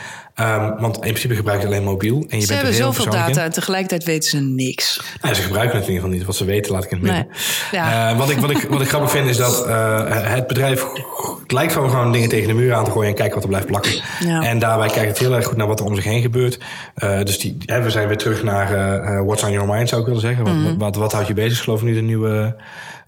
[0.41, 2.25] Um, want in principe gebruik je alleen mobiel.
[2.29, 5.01] En je ze bent hebben zoveel data en tegelijkertijd weten ze niks.
[5.21, 6.27] Nou, ze gebruiken het in ieder geval niet.
[6.27, 7.27] Wat ze weten, laat ik in het midden.
[7.73, 7.81] Nee.
[7.81, 8.11] Ja.
[8.11, 10.87] Uh, wat, ik, wat, ik, wat ik grappig vind is dat uh, het bedrijf
[11.53, 13.67] lijkt gewoon, gewoon dingen tegen de muur aan te gooien en kijken wat er blijft
[13.67, 13.93] plakken.
[14.21, 14.43] Ja.
[14.43, 16.59] En daarbij kijkt het heel erg goed naar wat er om zich heen gebeurt.
[17.05, 20.07] Uh, dus die, hè, we zijn weer terug naar what's on your mind, zou ik
[20.07, 20.45] willen zeggen.
[20.45, 20.79] Wat, mm -hmm.
[20.79, 22.57] wat, wat houdt je bezig, geloof ik nu de nieuwe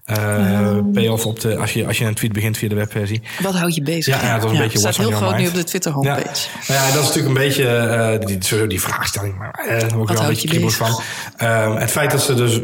[0.05, 3.21] uh, um, payoff op de, als je, als je een tweet begint via de webversie.
[3.41, 4.21] Wat houdt je bezig?
[4.21, 5.41] Ja, ja dat was een ja, beetje staat heel groot mind.
[5.41, 6.47] nu op de Twitter homepage.
[6.67, 7.63] Ja, nou ja, dat is natuurlijk een beetje
[8.19, 11.01] uh, die, sowieso die vraagstelling, maar uh, daar ik wel een beetje kriebels van.
[11.41, 12.61] Um, het feit dat ze dus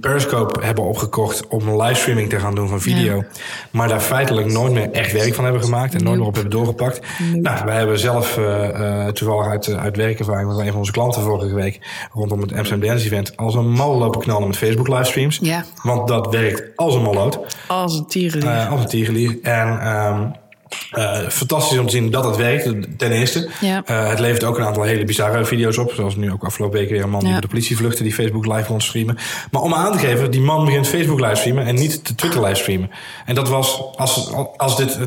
[0.00, 3.26] Periscope hebben opgekocht om een livestreaming te gaan doen van video, ja.
[3.70, 6.52] maar daar feitelijk nooit meer echt werk van hebben gemaakt en nooit meer op hebben
[6.52, 7.00] doorgepakt.
[7.34, 11.54] Nou, wij hebben zelf uh, toevallig uit, uit werkervaring met een van onze klanten vorige
[11.54, 11.80] week
[12.12, 15.38] rondom het Amsterdam Dance Event als een mal lopen knallen met Facebook livestreams.
[15.42, 15.64] Ja.
[15.82, 17.38] Want dat werkt als een malloot.
[17.68, 18.50] Als een tierenlier.
[18.50, 19.38] Uh, als een tierenlier.
[19.42, 20.32] En um,
[20.92, 23.48] uh, fantastisch om te zien dat het werkt, ten eerste.
[23.60, 23.82] Ja.
[23.90, 25.92] Uh, het levert ook een aantal hele bizarre video's op.
[25.92, 27.40] Zoals nu ook afgelopen weken weer een man die ja.
[27.40, 29.18] de politie vluchtte die Facebook live kon streamen.
[29.50, 32.42] Maar om aan te geven, die man begint Facebook live streamen en niet de Twitter
[32.42, 32.90] live streamen.
[33.26, 34.98] En dat was, als, als dit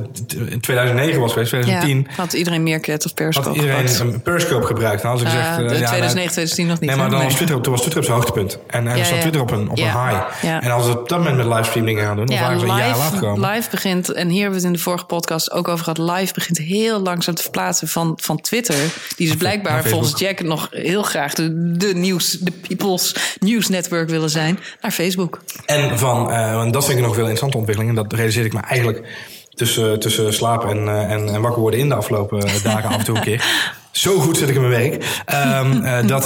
[0.49, 2.07] in 2009 was geweest, 2010.
[2.09, 5.01] Ja, had iedereen Meerkat of Periscope Had iedereen een Periscope gebruikt.
[5.01, 5.57] Dan had ik uh, gezegd...
[5.57, 6.89] de 2009, 2010 nog niet.
[6.89, 7.27] Nee, maar dan nee.
[7.27, 8.59] was Twitter, toen was Twitter op zijn hoogtepunt.
[8.67, 10.23] En dan zat Twitter op een, op een high.
[10.43, 12.77] En als we op dat moment met livestream dingen gaan doen, dan waren ze een
[12.77, 13.49] jaar later gekomen.
[13.49, 16.33] Live begint, en hier hebben we het in de vorige podcast ook over gehad, live
[16.33, 18.75] begint heel langzaam te verplaatsen van, van Twitter.
[19.15, 24.09] Die dus blijkbaar volgens Jack nog heel graag de, de nieuws, de People's News Network
[24.09, 25.41] willen zijn, naar Facebook.
[25.65, 27.97] En van, uh, en dat vind ik nog veel interessante ontwikkeling.
[27.97, 29.07] En dat realiseer ik me eigenlijk
[29.53, 33.03] tussen, tussen slaap en, uh, en, en wakker worden in de afgelopen dagen af en
[33.03, 33.45] toe een keer.
[33.91, 35.23] Zo goed zit ik in mijn werk.
[35.63, 36.25] Um, uh, dat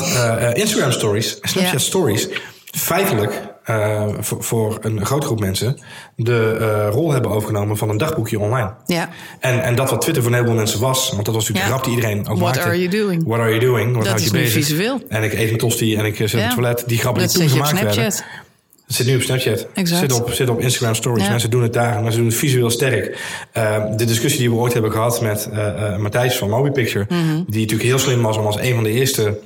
[0.54, 2.28] Instagram stories, Snapchat stories,
[2.72, 5.78] feitelijk uh, voor, voor, een grote groep mensen
[6.16, 8.74] de uh, rol hebben overgenomen van een dagboekje online.
[8.86, 9.10] Ja.
[9.40, 11.78] En, en dat wat Twitter voor een heleboel mensen was, want dat was natuurlijk ja.
[11.78, 12.62] de grap die iedereen ook What maakte.
[12.62, 13.24] are you doing?
[13.26, 13.96] What are you doing?
[13.96, 14.54] Wat houd je bezig?
[14.54, 15.02] visueel.
[15.10, 16.38] En ik eet mijn tosti en ik zit ja.
[16.38, 16.84] op het toilet.
[16.88, 18.14] Die grappen die toen gemaakt werden.
[18.86, 19.68] Het zit nu op Snapchat.
[19.74, 20.00] Exact.
[20.00, 21.24] Zit op, zit op Instagram Stories.
[21.24, 21.30] Ja.
[21.30, 23.18] Mensen doen het daar, maar ze doen het visueel sterk.
[23.58, 27.18] Uh, de discussie die we ooit hebben gehad met uh, uh, Matthijs van MobiPicture, mm
[27.18, 27.46] -hmm.
[27.48, 29.40] die natuurlijk heel slim was om als een van de eerste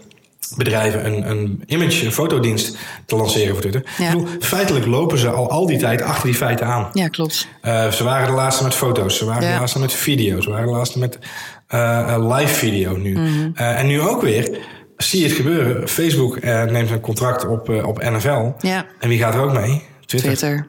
[0.56, 3.84] bedrijven een, een image, een fotodienst te lanceren voor Twitter.
[3.98, 4.06] Ja.
[4.06, 6.90] Ik bedoel, feitelijk lopen ze al al die tijd achter die feiten aan.
[6.94, 7.48] Ja, klopt.
[7.64, 9.54] Uh, ze waren de laatste met foto's, ze waren ja.
[9.54, 11.20] de laatste met video's, ze waren de laatste met
[11.70, 13.12] uh, live video nu.
[13.12, 13.22] Mhm.
[13.22, 13.54] Mm -hmm.
[13.56, 14.58] uh, en nu ook weer
[14.98, 15.88] zie je het gebeuren.
[15.88, 18.52] Facebook neemt een contract op, op NFL.
[18.60, 18.86] Ja.
[19.00, 19.84] En wie gaat er ook mee?
[20.06, 20.36] Twitter.
[20.36, 20.68] Twitter.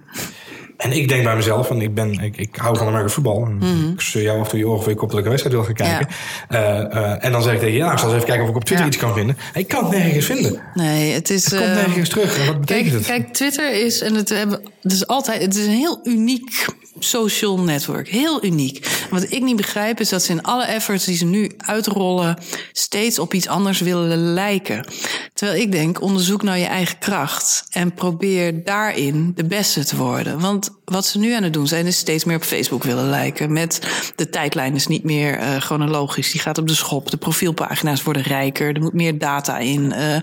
[0.81, 3.45] En ik denk bij mezelf, want ik, ben, ik, ik hou van Amerikaans voetbal.
[3.45, 3.93] En mm-hmm.
[3.93, 4.89] Ik stuur jou af en toe je oren of
[5.19, 6.09] ik wedstrijd wil gaan kijken.
[6.49, 6.89] Ja.
[6.89, 8.51] Uh, uh, en dan zeg ik tegen je, ja, ik zal eens even kijken of
[8.51, 8.93] ik op Twitter ja.
[8.93, 9.37] iets kan vinden.
[9.55, 10.61] Ik kan het nergens vinden.
[10.75, 11.51] Nee, het is...
[11.51, 12.39] Het komt nergens uh, terug.
[12.39, 13.07] En wat betekent kijk, het?
[13.07, 16.67] Kijk, Twitter is, en het, hebben, het is altijd, het is een heel uniek
[17.05, 18.09] social network.
[18.09, 19.07] Heel uniek.
[19.11, 22.39] Wat ik niet begrijp is dat ze in alle efforts die ze nu uitrollen...
[22.73, 24.87] steeds op iets anders willen lijken.
[25.35, 27.65] Terwijl ik denk, onderzoek naar je eigen kracht...
[27.71, 30.41] en probeer daarin de beste te worden.
[30.41, 31.87] Want wat ze nu aan het doen zijn...
[31.87, 33.53] is steeds meer op Facebook willen lijken.
[33.53, 33.81] Met
[34.17, 36.33] de tijdlijn is niet meer uh, chronologisch.
[36.33, 37.11] Die gaat op de schop.
[37.11, 38.75] De profielpagina's worden rijker.
[38.75, 39.93] Er moet meer data in.
[39.97, 40.17] Uh,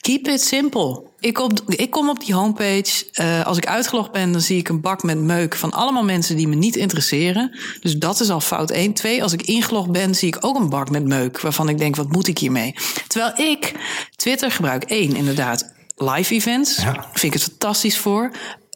[0.00, 1.02] keep it simple.
[1.20, 3.04] Ik, op, ik kom op die homepage.
[3.20, 6.36] Uh, als ik uitgelogd ben, dan zie ik een bak met meuk van allemaal mensen
[6.36, 7.58] die me niet interesseren.
[7.80, 8.92] Dus dat is al fout 1.
[8.92, 9.22] 2.
[9.22, 12.12] Als ik ingelogd ben, zie ik ook een bak met meuk waarvan ik denk, wat
[12.12, 12.74] moet ik hiermee?
[13.06, 13.74] Terwijl ik
[14.16, 14.84] Twitter gebruik.
[14.84, 16.76] 1, inderdaad, live events.
[16.76, 17.06] Ja.
[17.12, 18.30] Vind ik het fantastisch voor.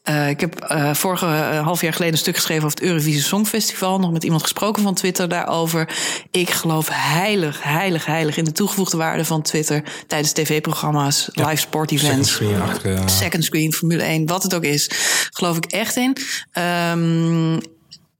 [0.09, 3.23] Uh, ik heb uh, vorige uh, half jaar geleden een stuk geschreven over het Eurovisie
[3.23, 4.01] Songfestival.
[4.01, 5.89] Nog met iemand gesproken van Twitter daarover.
[6.31, 11.61] Ik geloof heilig, heilig, heilig in de toegevoegde waarde van Twitter tijdens tv-programma's, ja, live
[11.61, 14.91] sportevents, second screen, achter, second screen, Formule 1, wat het ook is.
[15.31, 16.17] Geloof ik echt in.
[16.53, 17.61] Um,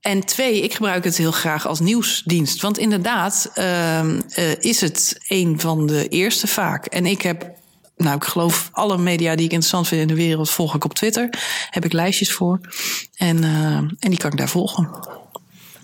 [0.03, 2.63] en twee, ik gebruik het heel graag als nieuwsdienst.
[2.63, 4.05] Want inderdaad uh,
[4.59, 6.87] is het een van de eerste vaak.
[6.87, 7.51] En ik heb,
[8.03, 10.95] nou ik geloof alle media die ik interessant vind in de wereld volg ik op
[10.95, 11.29] Twitter.
[11.71, 12.61] Heb ik lijstjes voor.
[13.17, 14.89] En, uh, en die kan ik daar volgen.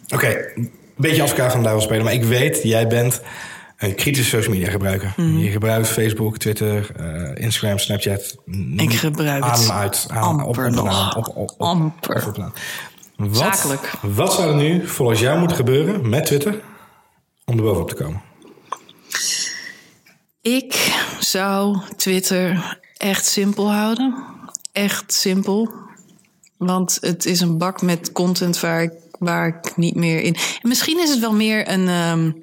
[0.05, 0.53] Oké, okay.
[0.55, 2.05] een beetje als elkaar van duivel spelen.
[2.05, 3.21] Maar ik weet, jij bent
[3.79, 5.13] een kritische social media gebruiker.
[5.17, 5.39] Mm.
[5.39, 8.37] Je gebruikt Facebook, Twitter, uh, Instagram, Snapchat.
[8.77, 11.17] Ik gebruik aan, het uit, aan, amper op, nog.
[11.17, 12.27] Op, op, op, amper.
[12.27, 12.53] Op,
[13.17, 13.93] wat, Zakelijk.
[14.01, 16.61] Wat zou er nu volgens jou moeten gebeuren met Twitter
[17.45, 18.23] om er bovenop te komen?
[20.43, 24.15] Ik zou Twitter echt simpel houden.
[24.73, 25.71] Echt simpel.
[26.57, 30.35] Want het is een bak met content waar ik, waar ik niet meer in.
[30.35, 32.43] En misschien is het wel meer een um,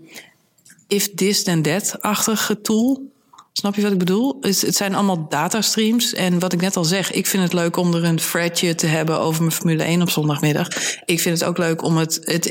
[0.88, 3.14] if this then that-achtige tool.
[3.54, 4.38] Snap je wat ik bedoel?
[4.42, 6.14] Het, zijn allemaal datastreams.
[6.14, 8.88] En wat ik net al zeg, ik vind het leuk om er een threadje te
[8.88, 10.68] hebben over mijn Formule 1 op zondagmiddag.
[11.06, 12.20] Ik vind het ook leuk om het.
[12.24, 12.44] het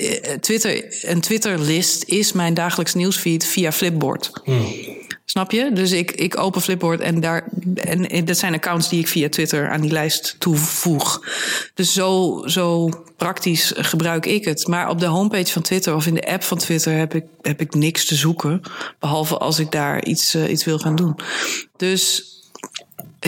[0.43, 4.31] Twitter, een Twitter-list is mijn dagelijks nieuwsfeed via Flipboard.
[4.45, 5.03] Hmm.
[5.25, 5.71] Snap je?
[5.73, 7.49] Dus ik, ik open Flipboard en daar.
[7.75, 11.21] En dat zijn accounts die ik via Twitter aan die lijst toevoeg.
[11.75, 14.67] Dus zo, zo praktisch gebruik ik het.
[14.67, 17.61] Maar op de homepage van Twitter of in de app van Twitter heb ik, heb
[17.61, 18.61] ik niks te zoeken.
[18.99, 21.17] Behalve als ik daar iets, uh, iets wil gaan doen.
[21.77, 22.33] Dus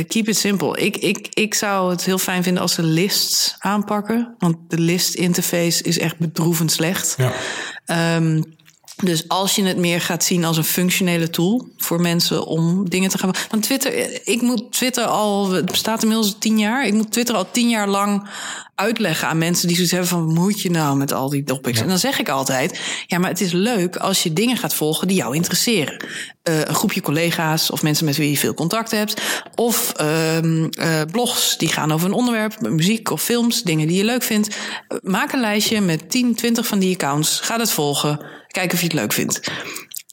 [0.05, 0.79] keep it simple.
[0.79, 4.35] Ik, ik, ik zou het heel fijn vinden als ze lists aanpakken.
[4.39, 7.17] Want de list interface is echt bedroevend slecht.
[7.17, 8.17] Ja.
[8.17, 8.56] Um,
[8.97, 13.11] dus als je het meer gaat zien als een functionele tool voor mensen om dingen
[13.11, 13.31] te gaan.
[13.51, 16.87] Want Twitter, ik moet Twitter al, het bestaat inmiddels tien jaar.
[16.87, 18.29] Ik moet Twitter al tien jaar lang
[18.77, 21.77] uitleggen aan mensen die zoiets hebben van, moet je nou met al die topics?
[21.77, 21.83] Ja.
[21.83, 25.09] En dan zeg ik altijd, ja, maar het is leuk als je dingen gaat volgen
[25.09, 26.05] die jou interesseren.
[26.49, 29.21] Uh, een groepje collega's of mensen met wie je veel contact hebt.
[29.55, 34.05] Of uh, uh, blogs die gaan over een onderwerp, muziek of films, dingen die je
[34.05, 34.57] leuk vindt.
[35.03, 37.41] Maak een lijstje met 10, 20 van die accounts.
[37.41, 38.27] Ga dat volgen.
[38.49, 39.41] Kijk of je het leuk vindt.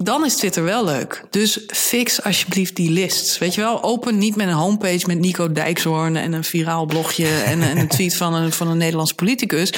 [0.03, 1.23] Dan is Twitter wel leuk.
[1.29, 3.37] Dus fix alsjeblieft die lists.
[3.37, 7.27] Weet je wel, open niet met een homepage met Nico Dijkshoorn en een viraal blogje
[7.27, 9.73] en, en een tweet van een, van een Nederlands politicus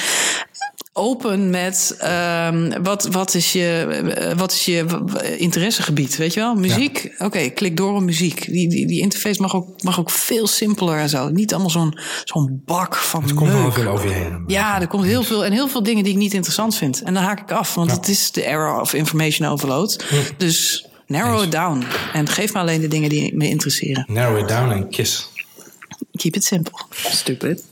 [0.96, 1.96] open met
[2.48, 4.84] um, wat, wat, is je, wat is je
[5.38, 6.54] interessegebied, weet je wel?
[6.54, 7.10] Muziek, ja.
[7.14, 8.46] oké, okay, klik door op muziek.
[8.52, 11.28] Die, die, die interface mag ook, mag ook veel simpeler en zo.
[11.28, 14.44] Niet allemaal zo'n zo'n bak van Er komt wel veel over je heen.
[14.46, 17.02] Ja, er komt heel veel en heel veel dingen die ik niet interessant vind.
[17.02, 17.96] En dan haak ik af, want ja.
[17.96, 20.04] het is de era of information overload.
[20.10, 20.20] Ja.
[20.36, 24.04] Dus narrow it down en geef me alleen de dingen die me interesseren.
[24.08, 25.28] Narrow it down en kiss.
[26.12, 26.80] Keep it simple.
[26.90, 27.64] Stupid.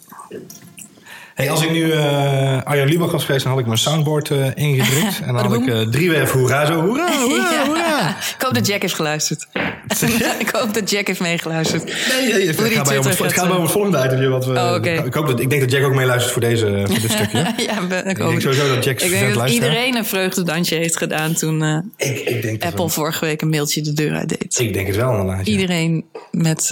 [1.35, 4.47] Hey, als ik nu uh, Arjan Lubach was geweest, dan had ik mijn soundboard uh,
[4.55, 5.21] ingedrukt.
[5.21, 7.67] En dan had ik uh, drie weer hoera, zo hoera, hoera, ja.
[7.67, 8.09] hoera.
[8.09, 9.47] Ik hoop dat Jack heeft geluisterd.
[10.45, 11.85] ik hoop dat Jack heeft meegeluisterd.
[11.85, 14.29] Nee, nee het, gaat bij om het, het gaat bij om het volgende itemje.
[14.29, 14.97] Wat we, oh, okay.
[14.97, 17.39] ik, hoop dat, ik denk dat Jack ook meeluistert voor, deze, voor dit stukje.
[17.39, 21.35] ja, ik, ik denk sowieso dat Jack Ik denk dat iedereen een vreugdedansje heeft gedaan
[21.35, 21.63] toen
[21.97, 24.59] ik, ik denk Apple vorige week een mailtje de deur uit deed.
[24.59, 25.47] Ik denk het wel inderdaad.
[25.47, 26.71] Iedereen met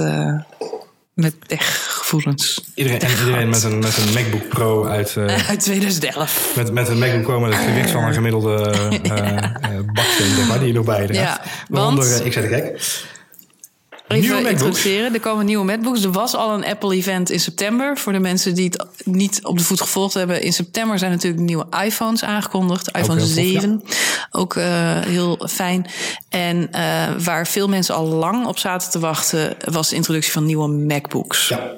[1.14, 2.64] met tech-gevoelens.
[2.74, 5.14] Iedereen, tech iedereen met een, met een MacBook Pro uit...
[5.18, 6.52] Uh, uit 2011.
[6.56, 9.60] Met, met een MacBook Pro met het gewicht van een gemiddelde uh, ja.
[9.70, 12.52] uh, baksteen, zeg maar, die je nog bij je ja, Waaronder, want, ik zet het
[12.52, 12.80] gek.
[14.12, 15.14] Even introduceren.
[15.14, 16.04] Er komen nieuwe MacBooks.
[16.04, 17.98] Er was al een Apple-event in september.
[17.98, 20.42] Voor de mensen die het niet op de voet gevolgd hebben.
[20.42, 22.96] In september zijn natuurlijk nieuwe iPhones aangekondigd.
[22.96, 23.78] iPhone ook 7.
[23.78, 24.28] Tof, ja.
[24.30, 24.64] Ook uh,
[25.00, 25.86] heel fijn.
[26.28, 29.56] En uh, waar veel mensen al lang op zaten te wachten...
[29.64, 31.48] was de introductie van nieuwe MacBooks.
[31.48, 31.70] Ja.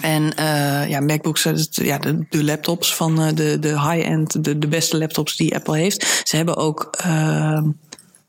[0.00, 4.68] En uh, ja, MacBooks zijn ja, de, de laptops van de, de high-end, de, de
[4.68, 6.22] beste laptops die Apple heeft.
[6.24, 6.90] Ze hebben ook...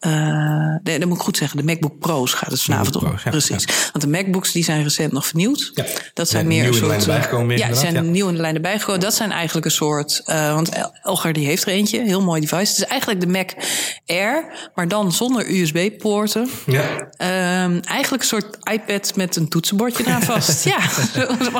[0.07, 1.57] Uh, nee, dat moet ik goed zeggen.
[1.57, 3.17] De MacBook Pro's gaat het vanavond om.
[3.23, 3.63] Ja, Precies.
[3.63, 3.73] Ja.
[3.91, 5.71] Want de MacBooks die zijn recent nog vernieuwd.
[5.73, 5.85] Ja.
[6.13, 6.91] Dat zijn meer nieuw een soort.
[6.91, 7.57] in de lijn bijgekomen.
[7.57, 8.01] Ja, zijn ja.
[8.01, 9.01] nieuw in de lijn erbij gekomen.
[9.01, 10.21] Dat zijn eigenlijk een soort.
[10.25, 10.69] Uh, want
[11.03, 12.01] Elgar die heeft er eentje.
[12.01, 12.71] Heel mooi device.
[12.71, 13.49] Het is eigenlijk de Mac
[14.05, 16.49] Air, maar dan zonder USB-poorten.
[16.65, 17.63] Ja.
[17.63, 20.63] Um, eigenlijk een soort iPad met een toetsenbordje eraan vast.
[20.73, 20.79] ja.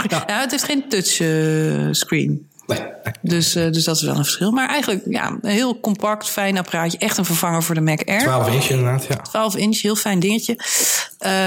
[0.09, 2.49] Nou, het heeft geen touchscreen.
[2.79, 3.13] Nee.
[3.21, 4.51] Dus, uh, dus dat is wel een verschil.
[4.51, 6.97] Maar eigenlijk ja, een heel compact, fijn apparaatje.
[6.97, 8.19] Echt een vervanger voor de Mac Air.
[8.19, 9.15] 12 inch inderdaad, ja.
[9.15, 10.59] 12 inch, heel fijn dingetje.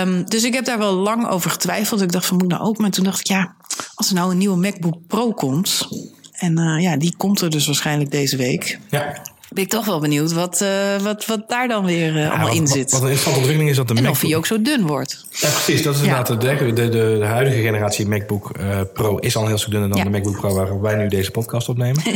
[0.00, 2.00] Um, dus ik heb daar wel lang over getwijfeld.
[2.00, 2.78] Ik dacht van moet nou ook.
[2.78, 3.54] Maar toen dacht ik ja,
[3.94, 5.88] als er nou een nieuwe MacBook Pro komt.
[6.32, 8.78] En uh, ja, die komt er dus waarschijnlijk deze week.
[8.90, 9.22] Ja.
[9.54, 10.68] Ben ik toch wel benieuwd wat, uh,
[11.02, 12.90] wat, wat daar dan weer uh, allemaal wat, in zit.
[12.90, 14.22] Wat een interessante ontwikkeling is dat de en MacBook...
[14.22, 15.24] of hij ook zo dun wordt.
[15.30, 15.82] Ja, precies.
[15.82, 16.06] Dat is Ja.
[16.06, 16.88] inderdaad de, de,
[17.18, 20.04] de, huidige generatie MacBook eh, Pro is al heel stuk dunner dan Ja.
[20.04, 22.02] de MacBook Pro waar wij nu deze podcast opnemen.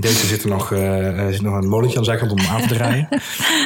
[0.00, 2.66] Deze zit er nog, eh, zit nog een molentje aan de zijkant om hem aan
[2.68, 3.08] te draaien.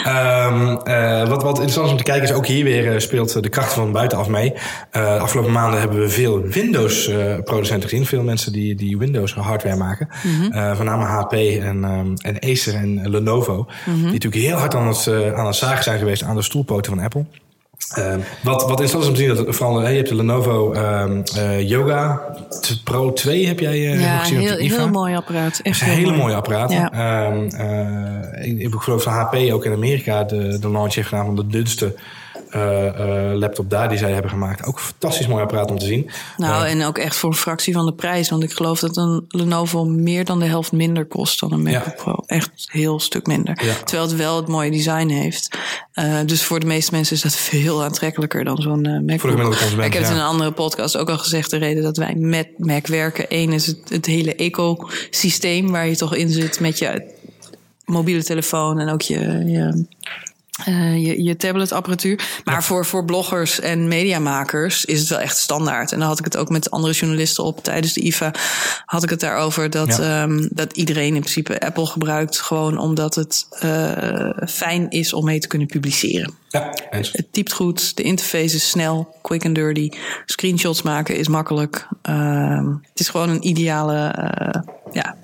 [0.04, 3.42] Ehm, eh, wat, wat interessant is om te kijken is ook hier weer eh, speelt
[3.42, 4.52] de kracht van buitenaf mee.
[4.90, 8.06] Eh, de afgelopen maanden hebben we veel Windows-producenten gezien.
[8.06, 10.08] Veel mensen die, die Windows-hardware maken.
[10.50, 13.66] Eh, voornamelijk HP en, ehm, en Acer en Lenovo.
[13.84, 16.94] Die natuurlijk heel hard aan het, eh, aan het zagen zijn geweest aan de stoelpoten
[16.94, 17.24] van Apple.
[17.94, 20.72] Ehm, wat, wat interessant is om te zien, dat vooral, hè, je hebt de Lenovo
[20.72, 22.22] ehm, eh, Yoga
[22.84, 25.60] Pro 2 heb jij eh, nog Ja, gezien op heel, mooi apparaat.
[25.62, 26.18] Echt heel hele mooi.
[26.18, 26.76] mooie apparaten.
[26.76, 26.92] Ja.
[26.92, 31.24] Ehm, eh, ik, ik geloof dat HP ook in Amerika de, de launch heeft gedaan
[31.26, 31.98] van de dunste eh, eh,
[33.34, 34.64] laptop daar die zij hebben gemaakt.
[34.64, 36.10] Ook een fantastisch mooi apparaat om te zien.
[36.36, 38.30] Nou, Eh, en ook echt voor een fractie van de prijs.
[38.30, 41.96] Want ik geloof dat een Lenovo meer dan de helft minder kost dan een MacBook
[41.96, 42.02] Ja.
[42.02, 42.14] Pro.
[42.26, 43.64] Echt heel stuk minder.
[43.64, 43.74] Ja.
[43.74, 45.58] Terwijl het wel het mooie design heeft.
[45.92, 49.20] Eh, dus voor de meeste mensen is dat veel aantrekkelijker dan zo'n eh, MacBook.
[49.20, 51.50] Voor de gemiddelde consument, ik heb het in een andere podcast ook al gezegd.
[51.50, 53.24] De reden dat wij met Mac werken.
[53.28, 57.16] Eén is het, het hele ecosysteem waar je toch in zit met je
[57.84, 59.84] mobiele telefoon en ook je, je,
[60.64, 62.40] eh, je, je tabletapparatuur.
[62.44, 65.92] Maar voor, voor bloggers en mediamakers is het wel echt standaard.
[65.92, 68.32] En dan had ik het ook met andere journalisten op tijdens de IFA.
[68.84, 70.22] Had ik het daarover dat, Ja.
[70.22, 72.38] ehm, dat iedereen in principe Apple gebruikt.
[72.40, 76.34] Gewoon omdat het eh, fijn is om mee te kunnen publiceren.
[76.48, 77.12] ja, eens.
[77.12, 79.90] Het typt goed, de interface is snel, quick and dirty.
[80.26, 81.88] Screenshots maken is makkelijk.
[82.02, 84.60] Ehm, het is gewoon een ideale eh,
[84.92, 85.16] ja,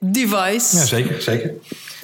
[0.00, 0.76] device.
[0.76, 1.52] Ja, zeker, zeker.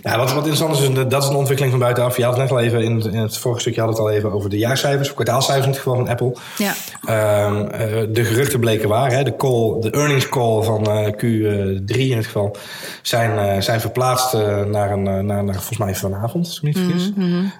[0.06, 2.16] Ja, wat, wat interessant is, dat is een ontwikkeling van buitenaf.
[2.16, 4.10] Je had het net al even, in het, in het vorige stukje had het al
[4.10, 6.36] even over de jaarcijfers, kwartaalcijfers in het geval van Apple.
[6.58, 6.74] Ja.
[7.04, 9.10] Ehm, eh, de geruchten bleken waar.
[9.12, 9.22] Hè?
[9.22, 12.56] De, call, de earnings call van eh, Q3 in het geval
[13.02, 14.32] zijn, eh, zijn verplaatst
[14.66, 17.10] naar, een, naar, naar volgens mij vanavond, als ik me niet vergis.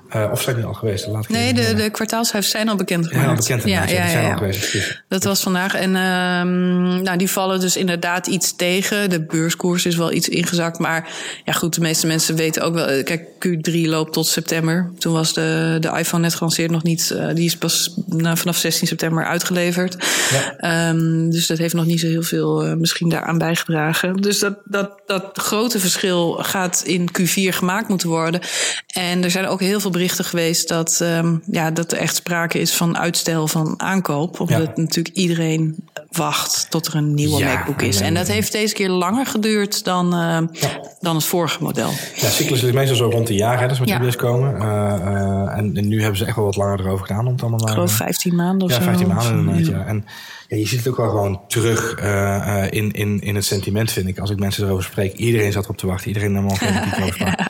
[0.08, 1.06] Eh, of zijn die al geweest?
[1.06, 3.28] Laat ik Mhm, Nee, de, de kwartaalcijfers zijn al bekend Ja, gemaakt.
[3.28, 3.90] al bekend inderdaad.
[3.90, 4.58] Ja, zijn al geweest.
[4.62, 5.02] excuus.
[5.08, 5.74] Dat was vandaag.
[5.74, 9.10] En ehm, nou, die vallen dus inderdaad iets tegen.
[9.10, 10.78] De beurskoers is wel iets ingezakt.
[10.78, 11.08] Maar
[11.44, 12.86] ja, goed, de meeste mensen weten ook wel.
[12.86, 14.90] eh, Kijk, Q3 loopt tot september.
[14.98, 17.10] Toen was de, de iPhone net gelanceerd nog niet.
[17.10, 19.96] eh, die is pas nou, vanaf 16 september uitgeleverd.
[20.32, 20.56] Ja.
[20.56, 24.16] Ehm, dus dat heeft nog niet zo heel veel eh, misschien daaraan bijgedragen.
[24.16, 28.40] Dus dat, dat, dat grote verschil gaat in Q4 gemaakt moeten worden.
[28.94, 32.58] En er zijn ook heel veel berichten geweest dat, ehm, ja, dat er echt sprake
[32.58, 34.40] is van uitstel van aankoop.
[34.40, 34.82] Omdat Ja.
[34.82, 35.76] natuurlijk iedereen
[36.10, 38.00] wacht tot er een nieuwe Ja, MacBook is.
[38.00, 40.10] en- En dat heeft deze keer langer geduurd dan,
[41.00, 41.90] dan het vorige model.
[42.16, 43.98] Ja, cyclus is meestal zo rond een jaar, hè, dat is met Ja.
[43.98, 44.56] die komen.
[44.60, 47.40] Eh, eh, en, en nu hebben ze echt wel wat langer erover gedaan om het
[47.42, 47.60] allemaal.
[47.66, 48.82] Ik geloof 15 maanden of Ja, zo.
[48.82, 49.78] 15 maanden inderdaad, Ja.
[49.78, 49.84] ja.
[49.86, 50.04] En
[50.48, 53.92] ja, je ziet het ook wel gewoon terug eh, eh, in, in, in het sentiment,
[53.92, 54.18] vind ik.
[54.18, 55.12] Als ik mensen erover spreek.
[55.14, 56.08] Iedereen zat erop te wachten.
[56.08, 57.48] Iedereen nam al piek over.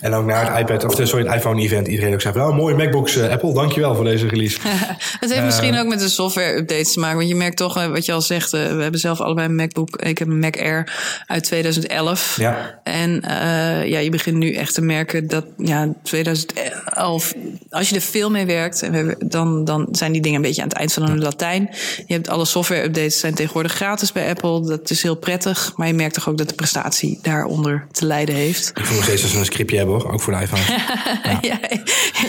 [0.00, 1.88] En ook naar het iPad, of sorry, het iPhone-event.
[1.88, 3.54] Iedereen ook zei van, oh, mooie MacBooks, eh, Apple.
[3.54, 4.58] Dankjewel voor deze release.
[5.20, 7.16] Het heeft misschien ook met de software-updates te maken.
[7.16, 9.54] Want je merkt toch, eh, wat je al zegt, eh, we hebben zelf allebei een
[9.54, 9.96] MacBook.
[9.96, 10.92] Ik heb een Mac Air
[11.26, 12.36] uit 2011.
[12.36, 12.80] Ja.
[12.82, 17.34] En eh, ja, je begint nu echt te merken dat ja, 2011,
[17.70, 18.88] als je er veel mee werkt,
[19.30, 21.68] dan, dan zijn die dingen een beetje aan het eind van hun Latijn.
[22.06, 24.66] Je hebt alle software-updates zijn tegenwoordig gratis bij Apple.
[24.66, 25.72] Dat is heel prettig.
[25.76, 28.70] Maar je merkt toch ook dat de prestatie daaronder te lijden heeft.
[28.74, 30.12] Ik voel nog steeds als we een scriptje hebben, hoor.
[30.12, 30.62] Ook voor de iPhone.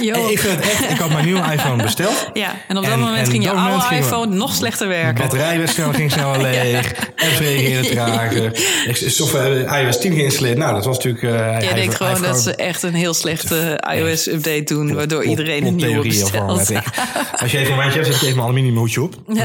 [0.01, 2.29] Ja, ik vind het echt, ik had mijn nieuwe iPhone besteld.
[2.33, 5.21] Ja, en op dat En- moment en ging je oude iPhone nog slechter werken.
[5.21, 6.93] Batterij werd snel, ging snel leeg.
[7.15, 8.45] Apps reageerden trager.
[8.87, 10.57] Ik- Software iOS 10 geïnstalleerd.
[10.57, 11.23] Nou, dat was natuurlijk...
[11.23, 15.65] eh, Jij denkt hij gewoon dat ze echt een heel slechte iOS-update doen, waardoor iedereen
[15.65, 16.59] een nieuwe bestelt.
[17.41, 19.15] Als je even een mandje hebt, zet je even mijn aluminium hoedje op.
[19.27, 19.43] Dan, eh,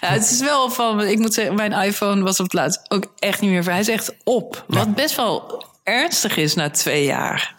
[0.00, 3.04] Ja, het is wel van, ik moet zeggen, mijn iPhone was op het laatst ook
[3.18, 3.64] echt niet meer.
[3.64, 4.64] Hij is echt op.
[4.68, 7.54] Wat best wel ernstig is na twee jaar.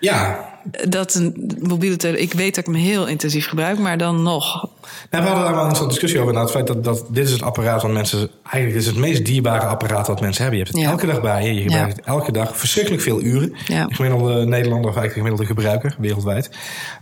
[0.00, 0.46] ja,
[0.88, 4.68] Dat een mobiele telefoon, ik weet dat ik hem heel intensief gebruik, maar dan nog.
[5.10, 6.32] Nou, we hadden daar wel een soort discussie over.
[6.32, 8.30] Nou, het feit dat, dat dit is het apparaat van mensen.
[8.50, 10.58] Eigenlijk is het meest dierbare apparaat wat mensen hebben.
[10.60, 10.92] Je hebt het Ja.
[10.92, 11.54] elke dag bij je.
[11.54, 13.54] Je gebruikt het elke dag verschrikkelijk veel uren.
[13.66, 13.86] Ja.
[13.86, 16.50] De gemiddelde Nederlander of eigenlijk de gemiddelde gebruiker wereldwijd.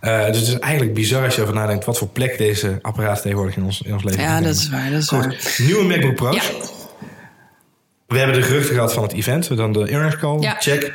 [0.00, 3.22] Eh, dus het is eigenlijk bizar als je over nadenkt wat voor plek deze apparaten
[3.22, 5.54] tegenwoordig in ons, in ons leven Ja, dat is waar, dat is Goed, waar.
[5.58, 6.52] nieuwe MacBook Pro's.
[8.06, 9.56] We hebben de geruchten gehad van het event.
[9.56, 10.40] Dan de earnings call.
[10.40, 10.56] Ja.
[10.58, 10.92] Check.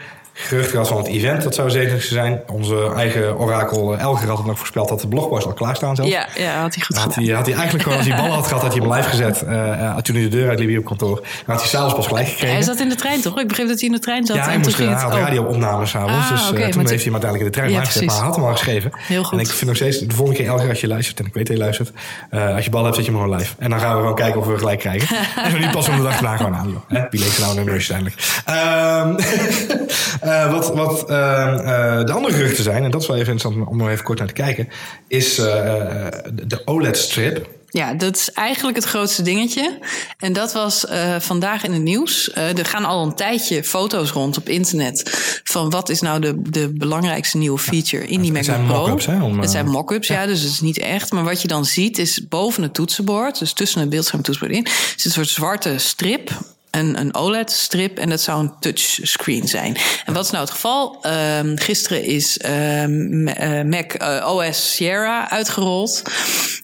[0.47, 1.43] Gerucht gehad van het event.
[1.43, 2.41] Dat zou zeker zijn.
[2.47, 6.09] Onze eigen orakel uh, Elger had het nog voorspeld dat de blogpost al klaarstaan zelf.
[6.09, 8.47] Ja, ja, had hij goed had hij, had hij eigenlijk gewoon als hij ballen had
[8.47, 9.43] gehad, had hij hem live gezet.
[9.47, 11.15] Uh, toen hij de deur uitliep op kantoor.
[11.15, 12.55] Dan had hij s'avonds pas gelijk gekregen.
[12.55, 13.39] hij zat in de trein toch?
[13.39, 14.35] Ik begreep dat hij in de trein zat.
[14.35, 16.13] Ja, hij, moest, hij had radio-opnames s'avonds.
[16.13, 18.05] Ah, dus okay, toen heeft hij hem uiteindelijk in de trein ja, gezet.
[18.05, 18.91] Maar hij had hem al geschreven.
[18.97, 19.33] Heel goed.
[19.33, 21.47] En ik vind nog steeds, de volgende keer Elger als je luistert, en ik weet
[21.47, 21.91] dat je luistert.
[22.31, 23.53] als je ballen hebt, zet je hem gewoon live.
[23.57, 25.17] En dan gaan we gewoon kijken of we gelijk krijgen.
[25.43, 26.69] en zo niet pas om de dag daarna gewoon aan.
[26.89, 27.03] Joh.
[27.09, 28.19] Wie leest nou een rush uiteindelijk?
[30.31, 31.07] Uh, wat wat uh,
[32.05, 34.27] de andere geruchten zijn, en dat is wel even interessant om nog even kort naar
[34.27, 34.67] te kijken,
[35.07, 35.45] is uh,
[36.43, 37.47] de OLED-strip.
[37.73, 39.79] Ja, dat is eigenlijk het grootste dingetje.
[40.17, 42.29] En dat was uh, vandaag in het nieuws.
[42.29, 45.03] Uh, er gaan al een tijdje foto's rond op internet
[45.43, 48.77] van wat is nou de, de belangrijkste nieuwe feature in die MacBook Pro.
[48.77, 50.21] Mock-ups, hè, om, het zijn mock-ups, ja.
[50.21, 50.27] ja.
[50.27, 51.11] dus het is niet echt.
[51.11, 54.39] Maar wat je dan ziet is boven het toetsenbord, dus tussen het beeldscherm en het
[54.39, 56.31] toetsenbord in, is een soort zwarte strip
[56.71, 59.77] een, een OLED-strip en dat zou een touchscreen zijn.
[60.05, 61.05] En wat is nou het geval?
[61.37, 63.23] Um, gisteren is um,
[63.69, 66.01] Mac uh, OS Sierra uitgerold.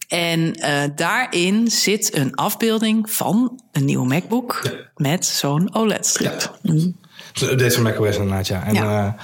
[0.07, 4.61] En uh, daarin zit een afbeelding van een nieuwe MacBook
[4.95, 6.57] met zo'n OLED-strip.
[6.61, 6.75] Ja.
[7.39, 8.63] De update van macOS inderdaad, ja.
[8.65, 9.15] En ja.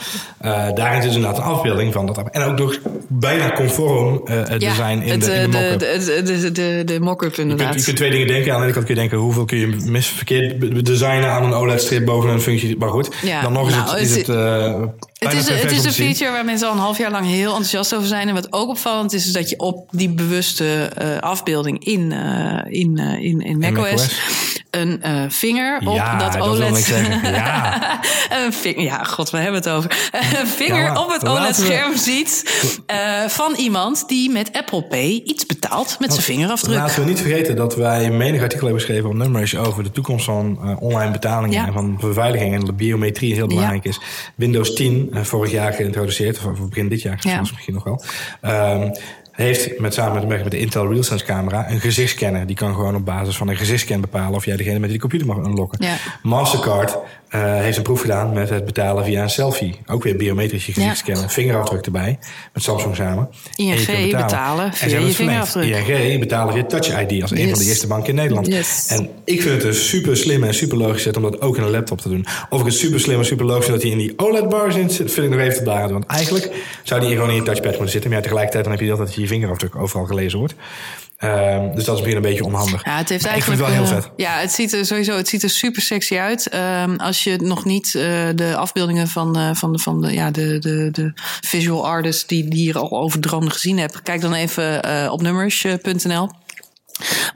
[0.41, 2.29] Uh, uh, daarin is inderdaad een afbeelding van dat.
[2.31, 5.79] En ook nog bijna conform uh, design in, de, in de mock-up.
[5.79, 7.67] De, de, de, de, de mock-up inderdaad.
[7.67, 8.53] Je kunt, je kunt twee dingen denken.
[8.53, 12.05] Aan de ene kant kun je denken, hoeveel kun je misverkeerd designen aan een OLED-strip
[12.05, 12.77] boven een functie.
[12.77, 13.41] Maar goed, ja.
[13.41, 13.99] dan nog is nou, het...
[13.99, 17.25] Is het, het is, het is een feature waar mensen al een half jaar lang
[17.25, 18.27] heel enthousiast over zijn.
[18.27, 22.11] En wat ook opvallend is, is dat je op die bewuste afbeelding in,
[22.69, 24.07] in, in, in macOS
[24.73, 26.87] een vinger op ja, dat OLED.
[27.23, 27.99] ja.
[28.29, 30.09] een vinger, ja, god, we hebben het over.
[30.39, 32.43] een vinger ja, op het OLED-scherm ziet
[33.27, 36.75] van iemand die met Apple Pay iets betaalt met zijn vingerafdruk.
[36.75, 40.25] Laten we niet vergeten dat wij menig artikel hebben geschreven op Numbers over de toekomst
[40.25, 41.67] van online betalingen ja.
[41.67, 43.99] en van beveiliging en de biometrie heel belangrijk is.
[44.35, 47.39] Windows 10 uh, vorig jaar geïntroduceerd, of begin dit jaar ja.
[47.39, 48.03] misschien nog wel.
[48.41, 48.91] Um,
[49.33, 52.47] heeft met, samen met, met de Intel RealSense camera een gezichtscanner.
[52.47, 55.27] Die kan gewoon op basis van een gezichtscan bepalen of jij degene met die computer
[55.27, 55.85] mag unlocken.
[55.85, 55.95] Ja.
[56.21, 56.97] Mastercard
[57.35, 59.75] uh, heeft een proef gedaan met het betalen via een selfie.
[59.85, 61.23] Ook weer biometrische gezichtscannen.
[61.23, 61.29] Ja.
[61.29, 62.19] Vingerafdruk erbij.
[62.53, 63.29] Met Samsung samen.
[63.55, 64.09] ING betalen.
[64.11, 65.87] betalen via je vingerafdruk.
[65.87, 68.47] ING betalen via Touch ID als een van de eerste banken in Nederland.
[68.47, 68.87] Yes.
[68.87, 71.69] En ik vind het dus super slim en super logisch om dat ook in een
[71.69, 72.25] laptop te doen.
[72.49, 75.17] Of ik het super slim en super logisch dat hij in die OLED-bar zit, vind
[75.17, 75.91] ik nog even te blaren.
[75.91, 76.51] Want eigenlijk
[76.83, 78.09] zou die gewoon in je touchpad moeten zitten.
[78.09, 80.55] Maar ja, tegelijkertijd dan heb je dat je je vingerafdruk overal gelezen wordt.
[81.23, 82.85] Um, dus dat is misschien een beetje onhandig.
[82.85, 84.11] Ja, het heeft maar eigenlijk ik vind het wel heel vet.
[84.15, 86.53] Ja, het ziet er sowieso het ziet er super sexy uit.
[86.53, 88.03] Um, als je nog niet uh,
[88.35, 91.11] de afbeeldingen van, uh, van, de, van de, ja, de, de, de
[91.41, 96.29] visual artists die, die hier al over gezien hebt, kijk dan even uh, op nummers.nl.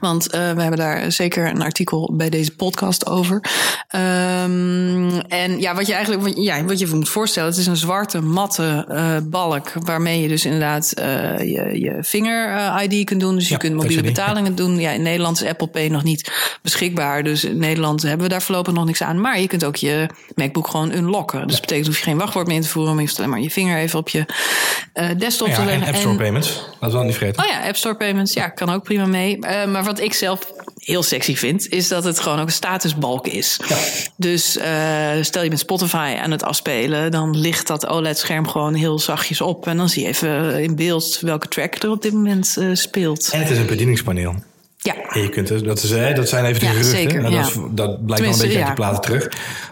[0.00, 3.34] Want uh, we hebben daar zeker een artikel bij deze podcast over.
[3.34, 7.76] Um, en ja, wat je eigenlijk wat, ja, wat je moet voorstellen, het is een
[7.76, 9.72] zwarte, matte uh, balk.
[9.72, 11.04] Waarmee je dus inderdaad uh,
[11.38, 13.34] je, je vinger-ID kunt doen.
[13.34, 14.78] Dus je kunt mobiele betalingen doen.
[14.80, 16.32] Ja, in Nederland is Apple Pay nog niet
[16.62, 17.22] beschikbaar.
[17.22, 19.20] Dus in Nederland hebben we daar voorlopig nog niks aan.
[19.20, 21.42] Maar je kunt ook je MacBook gewoon unlocken.
[21.42, 22.92] Dus dat betekent hoef je geen wachtwoord meer in te voeren.
[22.92, 24.24] Maar je hoeft alleen maar je vinger even op je
[25.16, 25.82] desktop ja, te leggen.
[25.82, 27.44] En App Store en, Payments, dat is wel niet vergeten.
[27.44, 29.38] Oh ja, App Store Payments, ja, kan ook prima mee.
[29.38, 33.60] Maar wat ik zelf heel sexy vind, is dat het gewoon ook een statusbalk is.
[33.68, 33.76] Ja.
[34.16, 38.98] Dus uh, stel je met Spotify aan het afspelen, dan ligt dat OLED-scherm gewoon heel
[38.98, 39.66] zachtjes op.
[39.66, 43.28] En dan zie je even in beeld welke track er op dit moment uh, speelt.
[43.32, 44.34] En het is een bedieningspaneel.
[44.76, 44.94] Ja.
[45.08, 46.96] En je kunt dus, dat, is, dat zijn even de ja, geruchten.
[46.96, 47.42] Zeker, en ja.
[47.42, 49.28] dat, is, dat blijkt wel een beetje uit de platen terug.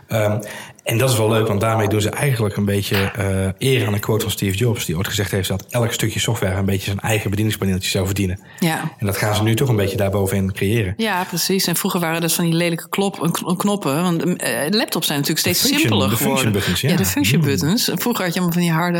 [0.08, 0.40] Um,
[0.86, 3.92] en dat is wel leuk, want daarmee doen ze eigenlijk een beetje uh, eer aan
[3.92, 4.84] een quote van Steve Jobs.
[4.84, 8.40] Die ooit gezegd heeft dat elk stukje software een beetje zijn eigen bedieningspaneeltje zou verdienen.
[8.58, 8.80] Ja.
[8.98, 10.94] En dat gaan ze nu toch een beetje daarbovenin creëren.
[10.96, 11.66] Ja, precies.
[11.66, 14.02] En vroeger waren dat van die lelijke klop, knoppen.
[14.02, 14.34] Want uh,
[14.70, 16.52] laptops zijn natuurlijk steeds function, simpeler de geworden.
[16.52, 16.90] Buttons, ja.
[16.90, 16.96] ja.
[16.96, 17.90] de function buttons.
[17.94, 18.98] Vroeger had je allemaal van die harde...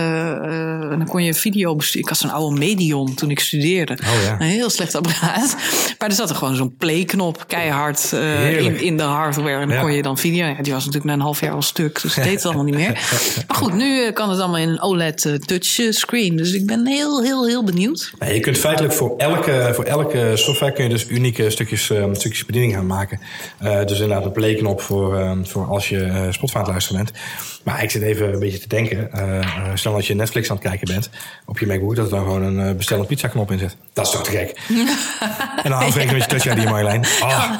[0.89, 2.03] Uh, dan kon je video besturen.
[2.03, 3.93] Ik had zo'n oude Medion toen ik studeerde.
[3.93, 4.37] Oh, ja.
[4.41, 5.57] Een heel slecht apparaat.
[5.99, 9.61] Maar er zat er gewoon zo'n play-knop keihard uh, in, in de hardware.
[9.61, 9.83] En dan Ja.
[9.83, 10.47] kon je dan video...
[10.47, 12.03] Ja, die was natuurlijk na een half jaar al stuk.
[12.03, 12.93] Dus het deed het allemaal niet meer.
[13.47, 16.37] Maar goed, nu eh, kan het allemaal in een OLED uh, touchscreen.
[16.37, 18.13] Dus ik ben heel, heel, heel benieuwd.
[18.27, 22.45] Je kunt feitelijk voor elke, voor elke software kun je dus unieke stukjes, um, stukjes
[22.45, 23.21] bediening gaan maken.
[23.63, 27.19] Uh, dus inderdaad een playknop voor, um, voor als je uh, Spotify luisteren bent.
[27.63, 29.11] Maar ik zit even een beetje te denken.
[29.15, 31.11] Uh, stel dat je Netflix aan het kijken bent
[31.47, 33.77] op je MacBook, dat er dan gewoon een bestel een pizza knop in zit.
[33.93, 34.61] Dat is toch te gek?
[35.65, 37.05] en dan afrekenen met je Touch ID, Marjolein.
[37.23, 37.51] Oh.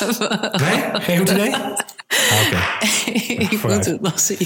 [0.60, 1.00] Nee?
[1.00, 1.54] Geen goed idee?
[2.30, 2.56] Ah, Oké.
[3.10, 3.48] Okay.
[3.50, 4.36] ik moet het nog zien.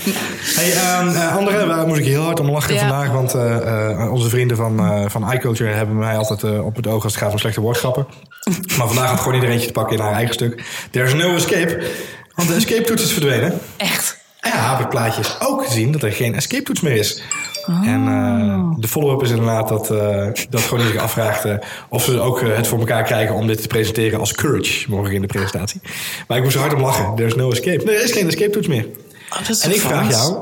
[0.54, 2.80] Hey, um, uh, andere, waar moet ik heel hard om lachen Ja.
[2.80, 3.10] vandaag.
[3.10, 3.56] Want uh,
[4.00, 7.12] uh, onze vrienden van, uh, van iCulture hebben mij altijd uh, op het oog als
[7.12, 8.06] het gaat om slechte woordgrappen.
[8.78, 10.62] maar vandaag had gewoon iedereen te pakken in haar eigen stuk.
[10.90, 11.90] There's no escape.
[12.34, 13.58] Want de escape toets is verdwenen.
[13.76, 14.18] Echt.
[14.40, 17.22] Ja, ja, op het plaatje is ook gezien dat er geen escape toets meer is.
[17.66, 21.54] En uh, de follow-up is inderdaad dat, uh, dat gewoon zich afvraagt uh,
[21.88, 25.20] of ze ook het voor elkaar krijgen om dit te presenteren als Courage morgen in
[25.20, 25.80] de presentatie.
[26.28, 27.14] Maar ik moest er hard om lachen.
[27.14, 27.84] There's no escape.
[27.84, 28.86] Nee, er is geen escape toets meer.
[29.30, 30.38] Oh, en ik vraag jou,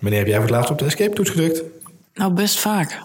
[0.00, 1.62] wanneer heb jij voor het laatst op de escape toets gedrukt?
[2.14, 3.00] Nou, best vaak.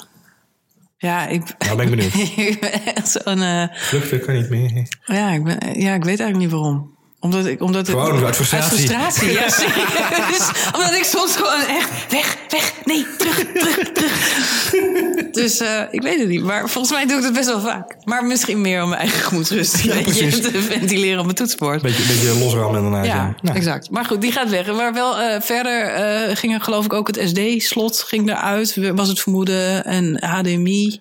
[0.98, 2.14] Ja, ik, nou ben ik benieuwd.
[2.54, 3.70] ik ben echt zo'n...
[3.74, 4.88] Vluchten kan niet meer.
[5.06, 8.36] Ja ik, ben, ja, ik weet eigenlijk niet waarom omdat ik, omdat gewoon het, uit
[8.36, 8.72] frustratie.
[8.72, 10.52] Uit frustratie, ja, serieus.
[10.76, 15.30] omdat ik soms gewoon echt weg, weg, nee, terug, terug, terug.
[15.32, 16.44] Dus uh, ik weet het niet.
[16.44, 17.96] Maar volgens mij doe ik het best wel vaak.
[18.04, 21.82] Maar misschien meer om mijn eigen gemoedsrust ja, te ventileren op mijn toetsenbord.
[21.82, 23.06] Beetje, beetje losrammen inderdaad.
[23.06, 23.36] Ja, ja.
[23.42, 23.58] Nou.
[23.58, 23.90] exact.
[23.90, 24.74] Maar goed, die gaat weg.
[24.74, 26.00] Maar wel uh, verder
[26.30, 28.78] uh, ging er geloof ik ook het SD-slot ging eruit.
[28.96, 29.86] Was het vermoeden.
[29.86, 31.00] En HDMI.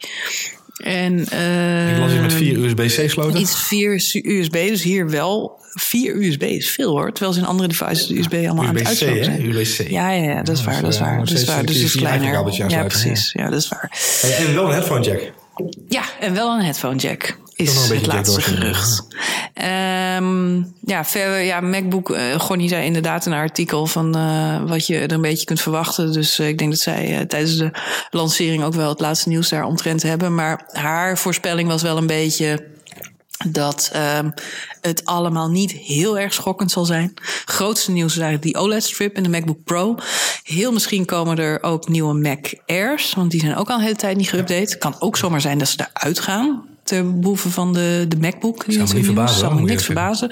[0.81, 3.41] En, uh, ik las hier met vier USB-C-sloten.
[3.41, 3.93] Iets vier
[4.25, 7.13] USB, dus hier wel vier USB is veel hoor.
[7.13, 9.45] Terwijl ze in andere devices de USB allemaal aan het uitzoeken zijn.
[9.45, 9.91] USB-C.
[9.91, 10.81] Ja, ja, ja, dat is waar.
[10.83, 11.19] Dat is waar.
[11.19, 11.67] Dat is waar.
[11.67, 12.69] Dus het is kleiner.
[12.69, 13.33] Ja, precies.
[13.33, 13.91] Ja, dat is waar.
[14.39, 15.33] En wel een headphone jack.
[15.89, 17.37] Ja, en wel een headphone jack.
[17.61, 19.07] Is het laatste gerucht.
[20.17, 22.11] Um, ja, verder, ja, MacBook.
[22.11, 25.61] Uh, Gonnie zei inderdaad in een artikel van uh, wat je er een beetje kunt
[25.61, 26.13] verwachten.
[26.13, 27.71] Dus uh, ik denk dat zij tijdens de
[28.11, 30.35] lancering ook wel het laatste nieuws daar omtrent hebben.
[30.35, 32.69] Maar haar voorspelling was wel een beetje
[33.49, 34.35] dat um,
[34.81, 37.15] het allemaal niet heel erg schokkend zal zijn.
[37.45, 39.97] Grootste nieuws is eigenlijk die OLED-strip in de MacBook Pro.
[40.43, 43.97] Heel misschien komen er ook nieuwe Mac Airs, want die zijn ook al een hele
[43.97, 44.79] tijd niet geüpdate.
[44.79, 48.65] Kan ook zomaar zijn dat ze eruit gaan ter behoeve van de, de MacBook.
[48.69, 49.55] Zou me niet verbazen.
[49.55, 50.31] Me niks verbazen.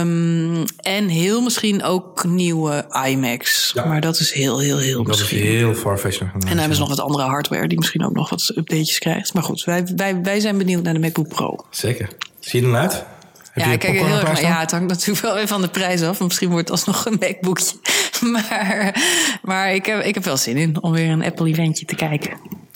[0.00, 3.70] Um, en heel misschien ook nieuwe iMacs.
[3.74, 3.84] Ja.
[3.84, 5.38] Maar dat is heel, heel, heel Dat misschien.
[5.38, 6.20] is heel farfetched.
[6.20, 9.34] En dan hebben ze nog wat andere hardware die misschien ook nog wat updates krijgt.
[9.34, 11.56] Maar goed, wij, wij, wij zijn benieuwd naar de MacBook Pro.
[11.70, 12.08] Zeker.
[12.40, 13.04] Zie je eruit?
[13.52, 16.02] Heb ja, je kijk, heel erg, ja, het hangt natuurlijk wel even van de prijs
[16.02, 16.20] af.
[16.20, 17.76] Misschien wordt het alsnog een MacBookje.
[18.20, 19.02] Maar,
[19.42, 22.30] maar ik, heb, ik heb wel zin in om weer een Apple-eventje te kijken.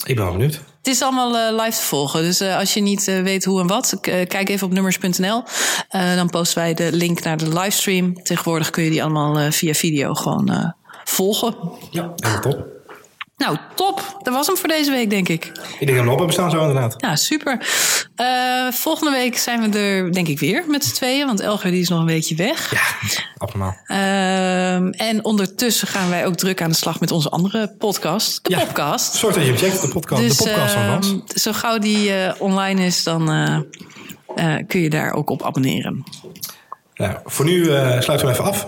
[0.05, 0.61] Ik ben wel benieuwd.
[0.79, 2.21] Het is allemaal uh, live te volgen.
[2.21, 5.43] Dus uh, als je niet uh, weet hoe en wat, kijk even op nummers.nl.
[6.15, 8.23] dan posten wij de link naar de livestream.
[8.23, 10.73] Tegenwoordig kun je die allemaal via video gewoon
[11.03, 11.55] volgen.
[11.91, 12.78] Ja, helemaal top.
[13.39, 14.19] Nou, top.
[14.21, 15.45] Dat was hem voor deze week, denk ik.
[15.79, 16.93] Ik denk dat we op hebben staan zo inderdaad.
[16.97, 17.67] Ja, super.
[18.15, 21.25] Uh, volgende week zijn we er, denk ik, weer met z'n tweeën.
[21.25, 22.71] Want Elger die is nog een beetje weg.
[22.71, 23.77] Ja, abnormaal.
[23.87, 28.39] Uh, en ondertussen gaan wij ook druk aan de slag met onze andere podcast.
[28.43, 29.13] De ja, podcast.
[29.13, 31.11] Zorg dat je checkt, de podcast, dus, de podcast van Frans.
[31.11, 36.03] Uh, zo gauw die uh, online is, dan uh, kun je daar ook op abonneren.
[36.93, 37.63] Nou, voor nu
[37.99, 38.67] sluiten we even af.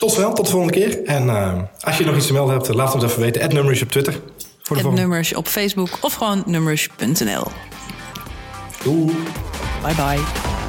[0.00, 1.04] Tot snel, tot de volgende keer.
[1.04, 3.54] En uh, als je nog iets te melden hebt, laat ons even weten.
[3.54, 4.20] Nummers op Twitter.
[4.62, 7.44] Voor de nummers op Facebook of gewoon nummers.nl.
[8.82, 9.16] Doei.
[9.82, 10.59] Bye bye.